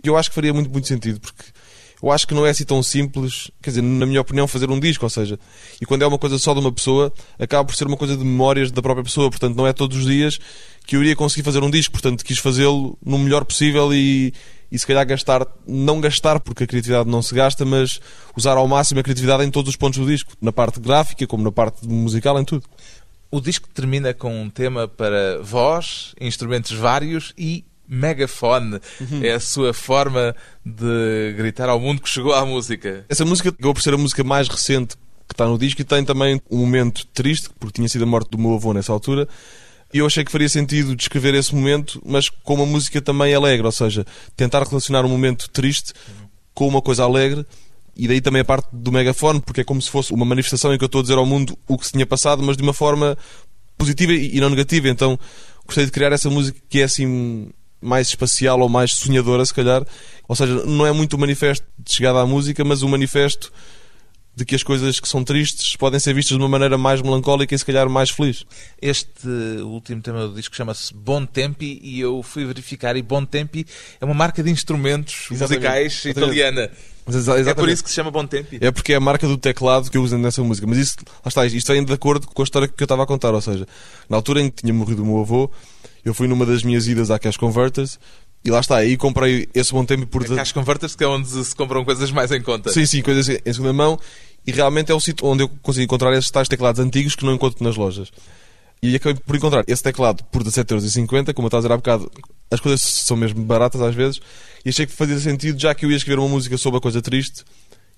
Eu 0.04 0.16
acho 0.16 0.28
que 0.28 0.36
faria 0.36 0.54
muito, 0.54 0.70
muito 0.70 0.86
sentido, 0.86 1.18
porque 1.18 1.42
eu 2.00 2.12
acho 2.12 2.24
que 2.24 2.34
não 2.34 2.46
é 2.46 2.50
assim 2.50 2.64
tão 2.64 2.80
simples, 2.84 3.50
quer 3.60 3.70
dizer, 3.70 3.82
na 3.82 4.06
minha 4.06 4.20
opinião, 4.20 4.46
fazer 4.46 4.70
um 4.70 4.78
disco. 4.78 5.04
Ou 5.04 5.10
seja, 5.10 5.36
e 5.80 5.84
quando 5.84 6.02
é 6.02 6.06
uma 6.06 6.18
coisa 6.18 6.38
só 6.38 6.54
de 6.54 6.60
uma 6.60 6.70
pessoa, 6.70 7.12
acaba 7.36 7.64
por 7.64 7.74
ser 7.74 7.88
uma 7.88 7.96
coisa 7.96 8.16
de 8.16 8.22
memórias 8.22 8.70
da 8.70 8.80
própria 8.80 9.02
pessoa. 9.02 9.28
Portanto, 9.28 9.56
não 9.56 9.66
é 9.66 9.72
todos 9.72 9.96
os 9.96 10.04
dias 10.04 10.38
que 10.86 10.94
eu 10.94 11.02
iria 11.02 11.16
conseguir 11.16 11.42
fazer 11.42 11.64
um 11.64 11.70
disco. 11.70 11.90
Portanto, 11.90 12.24
quis 12.24 12.38
fazê-lo 12.38 12.96
no 13.04 13.18
melhor 13.18 13.44
possível 13.44 13.92
e. 13.92 14.32
E 14.70 14.78
se 14.78 14.86
calhar 14.86 15.06
gastar, 15.06 15.46
não 15.66 16.00
gastar 16.00 16.40
porque 16.40 16.64
a 16.64 16.66
criatividade 16.66 17.08
não 17.08 17.22
se 17.22 17.34
gasta, 17.34 17.64
mas 17.64 18.00
usar 18.36 18.56
ao 18.56 18.66
máximo 18.66 19.00
a 19.00 19.02
criatividade 19.02 19.44
em 19.44 19.50
todos 19.50 19.70
os 19.70 19.76
pontos 19.76 19.98
do 19.98 20.06
disco, 20.06 20.32
na 20.40 20.52
parte 20.52 20.80
gráfica, 20.80 21.26
como 21.26 21.44
na 21.44 21.52
parte 21.52 21.86
musical, 21.86 22.38
em 22.38 22.44
tudo. 22.44 22.64
O 23.30 23.40
disco 23.40 23.68
termina 23.68 24.14
com 24.14 24.42
um 24.42 24.48
tema 24.48 24.88
para 24.88 25.40
voz, 25.42 26.14
instrumentos 26.20 26.72
vários 26.72 27.32
e 27.36 27.64
megafone. 27.88 28.80
Uhum. 29.00 29.22
É 29.22 29.32
a 29.32 29.40
sua 29.40 29.72
forma 29.72 30.34
de 30.64 31.34
gritar 31.36 31.68
ao 31.68 31.78
mundo 31.80 32.02
que 32.02 32.08
chegou 32.08 32.34
à 32.34 32.44
música. 32.44 33.04
Essa 33.08 33.24
música 33.24 33.50
acabou 33.50 33.74
por 33.74 33.82
ser 33.82 33.94
a 33.94 33.98
música 33.98 34.24
mais 34.24 34.48
recente 34.48 34.96
que 35.28 35.34
está 35.34 35.46
no 35.46 35.58
disco 35.58 35.80
e 35.80 35.84
tem 35.84 36.04
também 36.04 36.40
um 36.50 36.58
momento 36.58 37.06
triste, 37.08 37.50
porque 37.58 37.74
tinha 37.74 37.88
sido 37.88 38.04
a 38.04 38.06
morte 38.06 38.30
do 38.30 38.38
meu 38.38 38.54
avô 38.54 38.72
nessa 38.72 38.92
altura. 38.92 39.28
E 39.96 39.98
eu 39.98 40.04
achei 40.04 40.22
que 40.22 40.30
faria 40.30 40.46
sentido 40.46 40.94
descrever 40.94 41.34
esse 41.34 41.54
momento, 41.54 42.02
mas 42.04 42.28
com 42.28 42.52
uma 42.52 42.66
música 42.66 43.00
também 43.00 43.34
alegre, 43.34 43.64
ou 43.64 43.72
seja, 43.72 44.04
tentar 44.36 44.62
relacionar 44.62 45.06
um 45.06 45.08
momento 45.08 45.48
triste 45.48 45.94
com 46.52 46.68
uma 46.68 46.82
coisa 46.82 47.04
alegre. 47.04 47.46
E 47.96 48.06
daí 48.06 48.20
também 48.20 48.42
a 48.42 48.44
parte 48.44 48.68
do 48.70 48.92
megafone, 48.92 49.40
porque 49.40 49.62
é 49.62 49.64
como 49.64 49.80
se 49.80 49.88
fosse 49.88 50.12
uma 50.12 50.26
manifestação 50.26 50.74
em 50.74 50.76
que 50.76 50.84
eu 50.84 50.86
estou 50.86 50.98
a 50.98 51.02
dizer 51.02 51.16
ao 51.16 51.24
mundo 51.24 51.56
o 51.66 51.78
que 51.78 51.86
se 51.86 51.92
tinha 51.92 52.04
passado, 52.04 52.42
mas 52.42 52.58
de 52.58 52.62
uma 52.62 52.74
forma 52.74 53.16
positiva 53.78 54.12
e 54.12 54.38
não 54.38 54.50
negativa. 54.50 54.86
Então 54.86 55.18
gostei 55.64 55.86
de 55.86 55.90
criar 55.90 56.12
essa 56.12 56.28
música 56.28 56.60
que 56.68 56.82
é 56.82 56.84
assim 56.84 57.48
mais 57.80 58.08
espacial 58.08 58.60
ou 58.60 58.68
mais 58.68 58.92
sonhadora, 58.92 59.46
se 59.46 59.54
calhar. 59.54 59.82
Ou 60.28 60.36
seja, 60.36 60.62
não 60.66 60.86
é 60.86 60.92
muito 60.92 61.14
o 61.14 61.18
manifesto 61.18 61.64
de 61.78 61.94
chegada 61.94 62.20
à 62.20 62.26
música, 62.26 62.62
mas 62.62 62.82
o 62.82 62.88
manifesto 62.90 63.50
de 64.36 64.44
que 64.44 64.54
as 64.54 64.62
coisas 64.62 65.00
que 65.00 65.08
são 65.08 65.24
tristes 65.24 65.74
podem 65.76 65.98
ser 65.98 66.12
vistas 66.14 66.36
de 66.36 66.42
uma 66.42 66.48
maneira 66.48 66.76
mais 66.76 67.00
melancólica 67.00 67.54
e 67.54 67.58
se 67.58 67.64
calhar 67.64 67.88
mais 67.88 68.10
feliz. 68.10 68.44
Este 68.80 69.26
último 69.62 70.02
tema 70.02 70.26
do 70.28 70.34
disco 70.34 70.54
chama-se 70.54 70.92
Bon 70.92 71.24
Tempi 71.24 71.80
e 71.82 71.98
eu 72.00 72.22
fui 72.22 72.44
verificar 72.44 72.94
e 72.96 73.02
Bon 73.02 73.24
Tempi 73.24 73.66
é 73.98 74.04
uma 74.04 74.12
marca 74.12 74.42
de 74.42 74.50
instrumentos 74.50 75.28
Exatamente. 75.30 75.40
musicais 75.64 75.92
Exatamente. 76.04 76.18
italiana. 76.38 76.70
Mas 77.06 77.14
exa- 77.16 77.32
É 77.32 77.34
por 77.36 77.40
exatamente. 77.40 77.72
isso 77.74 77.84
que 77.84 77.88
se 77.88 77.96
chama 77.96 78.10
Bon 78.10 78.26
Tempi. 78.26 78.58
É 78.60 78.70
porque 78.70 78.92
é 78.92 78.96
a 78.96 79.00
marca 79.00 79.26
do 79.26 79.38
teclado 79.38 79.90
que 79.90 79.96
eu 79.96 80.02
uso 80.02 80.18
nessa 80.18 80.42
música. 80.42 80.66
Mas 80.66 80.76
isso, 80.78 80.96
lá 81.06 81.28
está, 81.28 81.46
isto 81.46 81.72
vem 81.72 81.82
de 81.84 81.92
acordo 81.92 82.26
com 82.26 82.42
a 82.42 82.44
história 82.44 82.68
que 82.68 82.82
eu 82.82 82.84
estava 82.84 83.04
a 83.04 83.06
contar. 83.06 83.32
Ou 83.32 83.40
seja, 83.40 83.66
na 84.08 84.16
altura 84.18 84.42
em 84.42 84.50
que 84.50 84.62
tinha 84.62 84.74
morrido 84.74 85.02
o 85.02 85.06
meu 85.06 85.20
avô, 85.20 85.50
eu 86.04 86.12
fui 86.12 86.28
numa 86.28 86.44
das 86.44 86.62
minhas 86.62 86.86
idas 86.86 87.10
à 87.10 87.18
Cash 87.18 87.36
Converters 87.38 87.98
e 88.46 88.50
lá 88.50 88.60
está, 88.60 88.76
aí 88.76 88.96
comprei 88.96 89.48
esse 89.54 89.72
bom 89.72 89.84
tempo 89.84 90.06
por. 90.06 90.24
Cash 90.24 90.52
Converters, 90.52 90.94
que 90.94 91.02
é 91.02 91.06
onde 91.06 91.28
se 91.28 91.54
compram 91.54 91.84
coisas 91.84 92.10
mais 92.10 92.30
em 92.30 92.40
conta. 92.40 92.70
Sim, 92.70 92.86
sim, 92.86 93.02
coisas 93.02 93.28
em 93.28 93.52
segunda 93.52 93.72
mão. 93.72 93.98
E 94.46 94.52
realmente 94.52 94.92
é 94.92 94.94
o 94.94 95.00
sítio 95.00 95.26
onde 95.26 95.42
eu 95.42 95.48
consigo 95.48 95.84
encontrar 95.84 96.12
esses 96.12 96.30
tais 96.30 96.46
teclados 96.46 96.80
antigos 96.80 97.16
que 97.16 97.24
não 97.24 97.34
encontro 97.34 97.64
nas 97.64 97.76
lojas. 97.76 98.12
E 98.80 98.94
acabei 98.94 99.20
por 99.26 99.34
encontrar 99.34 99.64
esse 99.66 99.82
teclado 99.82 100.22
por 100.24 100.44
17,50€, 100.44 101.34
como 101.34 101.46
eu 101.46 101.48
estava 101.48 101.56
a 101.56 101.60
dizer 101.60 101.72
há 101.72 101.76
bocado, 101.76 102.12
as 102.50 102.60
coisas 102.60 102.80
são 102.80 103.16
mesmo 103.16 103.42
baratas 103.44 103.80
às 103.80 103.94
vezes, 103.94 104.20
e 104.64 104.68
achei 104.68 104.86
que 104.86 104.92
fazia 104.92 105.18
sentido, 105.18 105.58
já 105.58 105.74
que 105.74 105.84
eu 105.84 105.90
ia 105.90 105.96
escrever 105.96 106.20
uma 106.20 106.28
música 106.28 106.56
sobre 106.56 106.78
a 106.78 106.80
coisa 106.80 107.02
triste, 107.02 107.42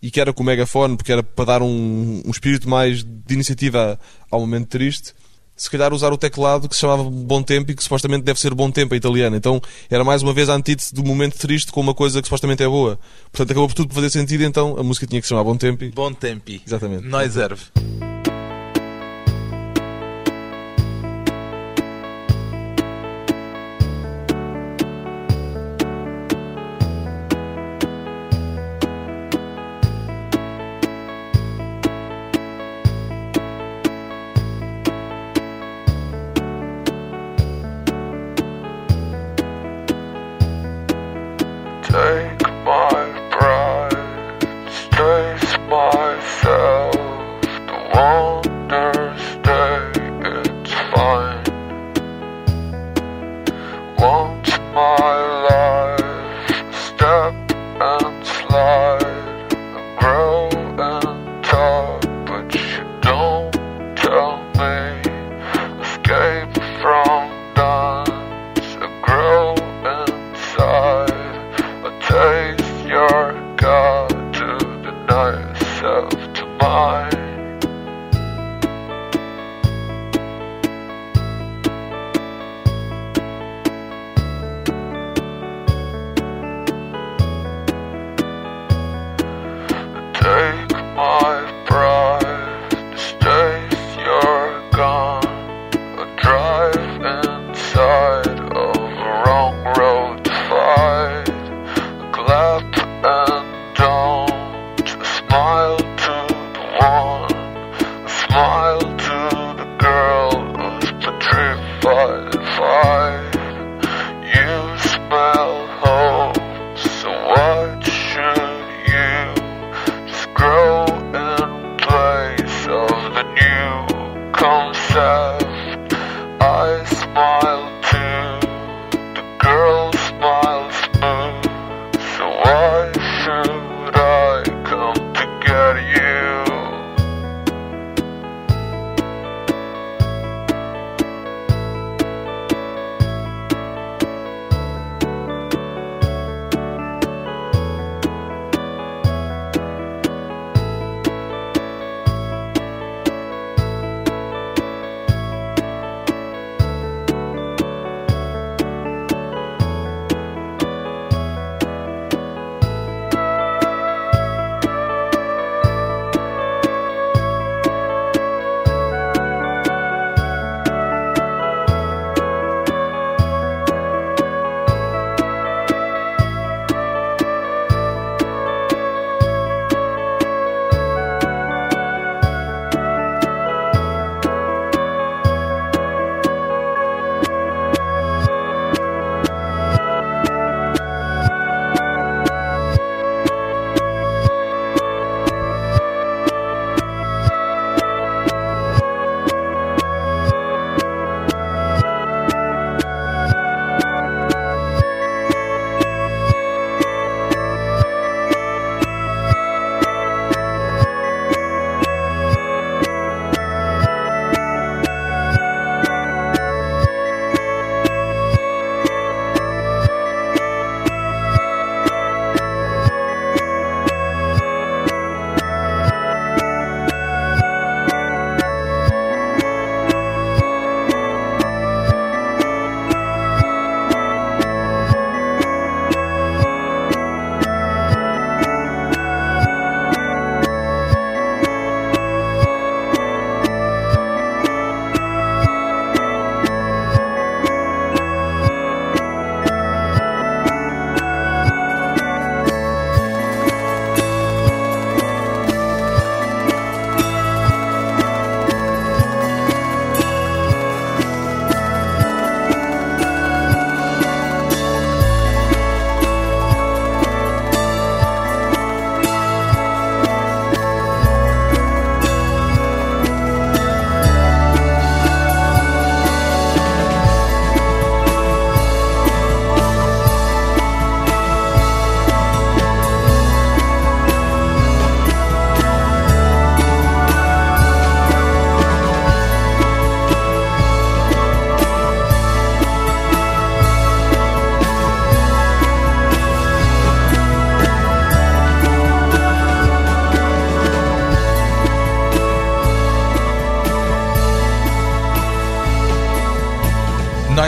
e 0.01 0.11
que 0.11 0.21
era 0.21 0.33
com 0.33 0.43
o 0.43 0.47
megafone, 0.47 0.97
porque 0.97 1.13
era 1.13 1.23
para 1.23 1.45
dar 1.45 1.63
um, 1.63 2.23
um 2.25 2.31
espírito 2.31 2.69
mais 2.69 3.05
de 3.05 3.35
iniciativa 3.35 3.99
ao 4.31 4.41
momento 4.41 4.69
triste, 4.69 5.13
se 5.59 5.68
calhar 5.68 5.92
usar 5.92 6.12
o 6.12 6.16
teclado 6.16 6.68
que 6.68 6.75
se 6.75 6.81
chamava 6.81 7.03
Bom 7.03 7.42
Tempo 7.42 7.71
e 7.71 7.75
que 7.75 7.83
supostamente 7.83 8.23
deve 8.25 8.40
ser 8.40 8.55
Bom 8.55 8.71
Tempo 8.71 8.94
em 8.94 8.99
italiano. 8.99 9.37
Então 9.37 9.61
era 9.90 10.05
mais 10.05 10.23
uma 10.23 10.33
vez 10.33 10.49
a 10.49 10.55
antítese 10.55 10.94
do 10.94 11.05
momento 11.05 11.37
triste 11.37 11.73
com 11.73 11.81
uma 11.81 11.92
coisa 11.92 12.23
que 12.23 12.29
supostamente 12.29 12.62
é 12.62 12.68
boa. 12.68 12.99
Portanto 13.33 13.51
acabou 13.51 13.68
por 13.68 13.75
tudo 13.75 13.88
por 13.88 13.97
fazer 13.97 14.11
sentido, 14.11 14.44
então 14.44 14.77
a 14.79 14.83
música 14.83 15.07
tinha 15.07 15.21
que 15.21 15.27
se 15.27 15.31
chamar 15.31 15.44
Bom 15.44 15.57
Tempo. 15.57 15.85
Bon 15.92 16.14
Tempi. 16.14 16.62
Exatamente. 16.64 17.05
Noiserve. 17.05 17.61
Take 17.75 18.18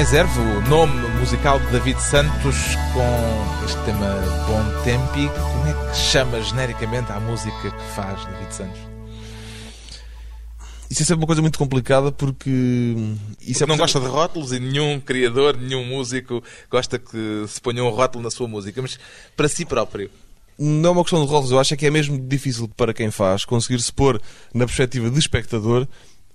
Noiserve, 0.00 0.40
o 0.40 0.62
nome 0.62 0.98
musical 1.18 1.60
de 1.60 1.66
David 1.72 2.00
Santos, 2.00 2.56
com 2.94 3.66
este 3.66 3.78
tema 3.84 4.06
Bom 4.46 4.82
Tempi. 4.82 5.28
Como 5.28 5.66
é 5.66 5.74
que 5.74 5.94
chama 5.94 6.40
genericamente 6.40 7.12
a 7.12 7.20
música 7.20 7.70
que 7.70 7.82
faz 7.94 8.24
David 8.24 8.54
Santos? 8.54 8.80
Isso 10.88 11.02
é 11.02 11.04
sempre 11.04 11.20
uma 11.20 11.26
coisa 11.26 11.42
muito 11.42 11.58
complicada 11.58 12.10
porque. 12.10 12.96
Isso 13.42 13.58
Porque 13.58 13.62
é 13.62 13.66
não 13.66 13.76
gosta 13.76 14.00
de 14.00 14.06
rótulos 14.06 14.52
e 14.52 14.58
nenhum 14.58 14.98
criador, 14.98 15.58
nenhum 15.58 15.84
músico 15.84 16.42
gosta 16.70 16.98
que 16.98 17.44
se 17.46 17.60
ponha 17.60 17.84
um 17.84 17.90
rótulo 17.90 18.24
na 18.24 18.30
sua 18.30 18.48
música, 18.48 18.80
mas 18.80 18.98
para 19.36 19.48
si 19.48 19.66
próprio. 19.66 20.10
Não 20.58 20.88
é 20.88 20.92
uma 20.92 21.02
questão 21.02 21.20
de 21.20 21.30
rótulos, 21.30 21.52
eu 21.52 21.60
acho 21.60 21.74
é 21.74 21.76
que 21.76 21.84
é 21.84 21.90
mesmo 21.90 22.18
difícil 22.18 22.70
para 22.74 22.94
quem 22.94 23.10
faz 23.10 23.44
conseguir 23.44 23.78
se 23.82 23.92
pôr 23.92 24.18
na 24.54 24.64
perspectiva 24.64 25.10
de 25.10 25.18
espectador 25.18 25.86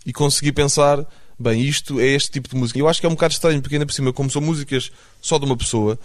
e 0.06 0.13
conseguir 0.13 0.51
pensar, 0.51 1.04
bem, 1.39 1.62
isto 1.62 2.00
é 2.00 2.08
este 2.08 2.32
tipo 2.32 2.50
de 2.50 2.56
música. 2.56 2.80
Eu 2.80 2.88
acho 2.88 3.00
que 3.00 3.06
é 3.06 3.10
um 3.10 3.13
bocado 3.13 3.34
estranho, 3.34 3.62
porque 3.62 3.76
ainda 3.76 3.86
por 3.86 3.93
cima, 3.93 4.13
como 4.13 4.30
são 4.30 4.41
músicas 4.41 4.91
só 5.21 5.38
de 5.38 5.45
uma 5.45 5.58
pessoa, 5.58 6.00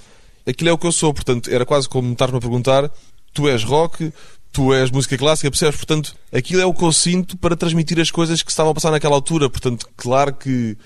aquilo 0.46 0.70
é 0.70 0.72
o 0.72 0.78
que 0.78 0.86
eu 0.86 0.92
sou, 0.92 1.12
portanto, 1.12 1.50
era 1.50 1.64
quase 1.64 1.88
como 1.88 2.12
estar-me 2.12 2.38
a 2.38 2.40
perguntar: 2.40 2.90
tu 3.32 3.48
és 3.48 3.62
rock, 3.62 4.12
tu 4.52 4.72
és 4.72 4.90
música 4.90 5.16
clássica, 5.16 5.50
percebes? 5.50 5.76
Portanto, 5.76 6.14
aquilo 6.32 6.60
é 6.60 6.66
o 6.66 6.74
que 6.74 6.84
eu 6.84 6.92
sinto 6.92 7.36
para 7.36 7.56
transmitir 7.56 8.00
as 8.00 8.10
coisas 8.10 8.42
que 8.42 8.50
estavam 8.50 8.72
a 8.72 8.74
passar 8.74 8.90
naquela 8.90 9.14
altura. 9.14 9.48
Portanto, 9.48 9.88
claro 9.96 10.34
que 10.34 10.76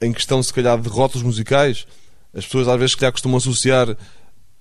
em 0.00 0.12
questão, 0.12 0.42
se 0.42 0.52
calhar, 0.52 0.80
de 0.80 0.88
rótulos 0.88 1.26
musicais, 1.26 1.86
as 2.34 2.44
pessoas 2.44 2.68
às 2.68 2.78
vezes, 2.78 2.92
se 2.92 2.98
calhar, 2.98 3.12
costumam 3.12 3.38
associar 3.38 3.96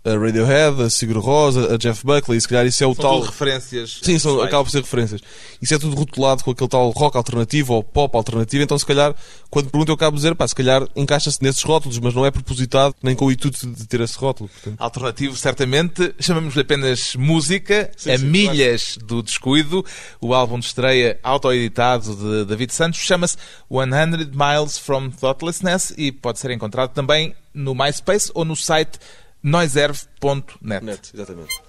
a 0.05 0.15
Radiohead, 0.17 0.83
a 0.83 0.89
Sigur 0.89 1.17
Rós, 1.17 1.57
a 1.57 1.77
Jeff 1.77 2.05
Buckley, 2.05 2.37
e 2.37 2.41
se 2.41 2.47
calhar 2.47 2.65
isso 2.67 2.83
é 2.83 2.87
o 2.87 2.93
São 2.93 3.03
tal. 3.03 3.19
tudo 3.19 3.31
referências. 3.31 3.99
Sim, 4.03 4.19
são, 4.19 4.39
acaba 4.39 4.63
por 4.63 4.69
ser 4.69 4.81
referências. 4.81 5.19
Isso 5.59 5.73
é 5.73 5.79
tudo 5.79 5.95
rotulado 5.95 6.43
com 6.43 6.51
aquele 6.51 6.69
tal 6.69 6.91
rock 6.91 7.17
alternativo 7.17 7.73
ou 7.73 7.83
pop 7.83 8.15
alternativo, 8.15 8.63
então 8.63 8.77
se 8.77 8.85
calhar, 8.85 9.15
quando 9.49 9.71
pergunto, 9.71 9.91
eu 9.91 9.95
acabo 9.95 10.15
de 10.15 10.21
dizer, 10.21 10.35
pá, 10.35 10.47
se 10.47 10.53
calhar 10.53 10.87
encaixa-se 10.95 11.41
nesses 11.41 11.63
rótulos, 11.63 11.97
mas 11.97 12.13
não 12.13 12.23
é 12.23 12.29
propositado, 12.29 12.93
nem 13.01 13.15
com 13.15 13.25
o 13.25 13.31
intuito 13.31 13.65
de 13.65 13.87
ter 13.87 13.99
esse 14.01 14.15
rótulo. 14.17 14.47
Portanto, 14.49 14.75
Alternativo, 14.79 15.35
certamente. 15.35 16.13
Chamamos-lhe 16.19 16.61
apenas 16.61 17.15
música, 17.15 17.89
Sim, 17.97 18.11
a 18.11 18.17
sim, 18.19 18.25
milhas 18.25 18.97
do 19.03 19.23
descuido. 19.23 19.83
O 20.21 20.33
álbum 20.35 20.59
de 20.59 20.67
estreia 20.67 21.19
autoeditado 21.23 22.15
de 22.15 22.45
David 22.45 22.71
Santos 22.73 22.99
chama-se 22.99 23.37
100 23.69 24.27
Miles 24.33 24.77
from 24.77 25.09
Thoughtlessness 25.09 25.93
e 25.97 26.11
pode 26.11 26.39
ser 26.39 26.51
encontrado 26.51 26.91
também 26.93 27.33
no 27.53 27.73
MySpace 27.73 28.29
ou 28.35 28.45
no 28.45 28.55
site 28.55 28.99
noiserve.net. 29.45 30.81
net, 30.81 31.09
exatamente. 31.13 31.61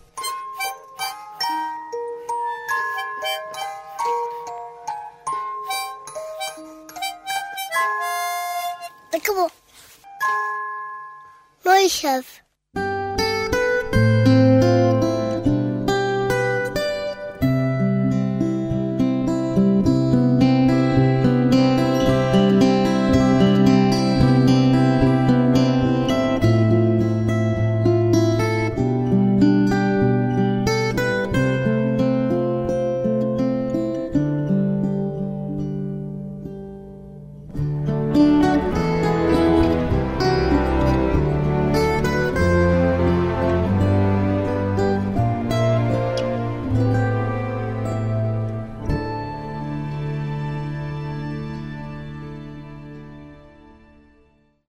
Acabou. 9.13 9.51
Noiserve. 11.65 12.46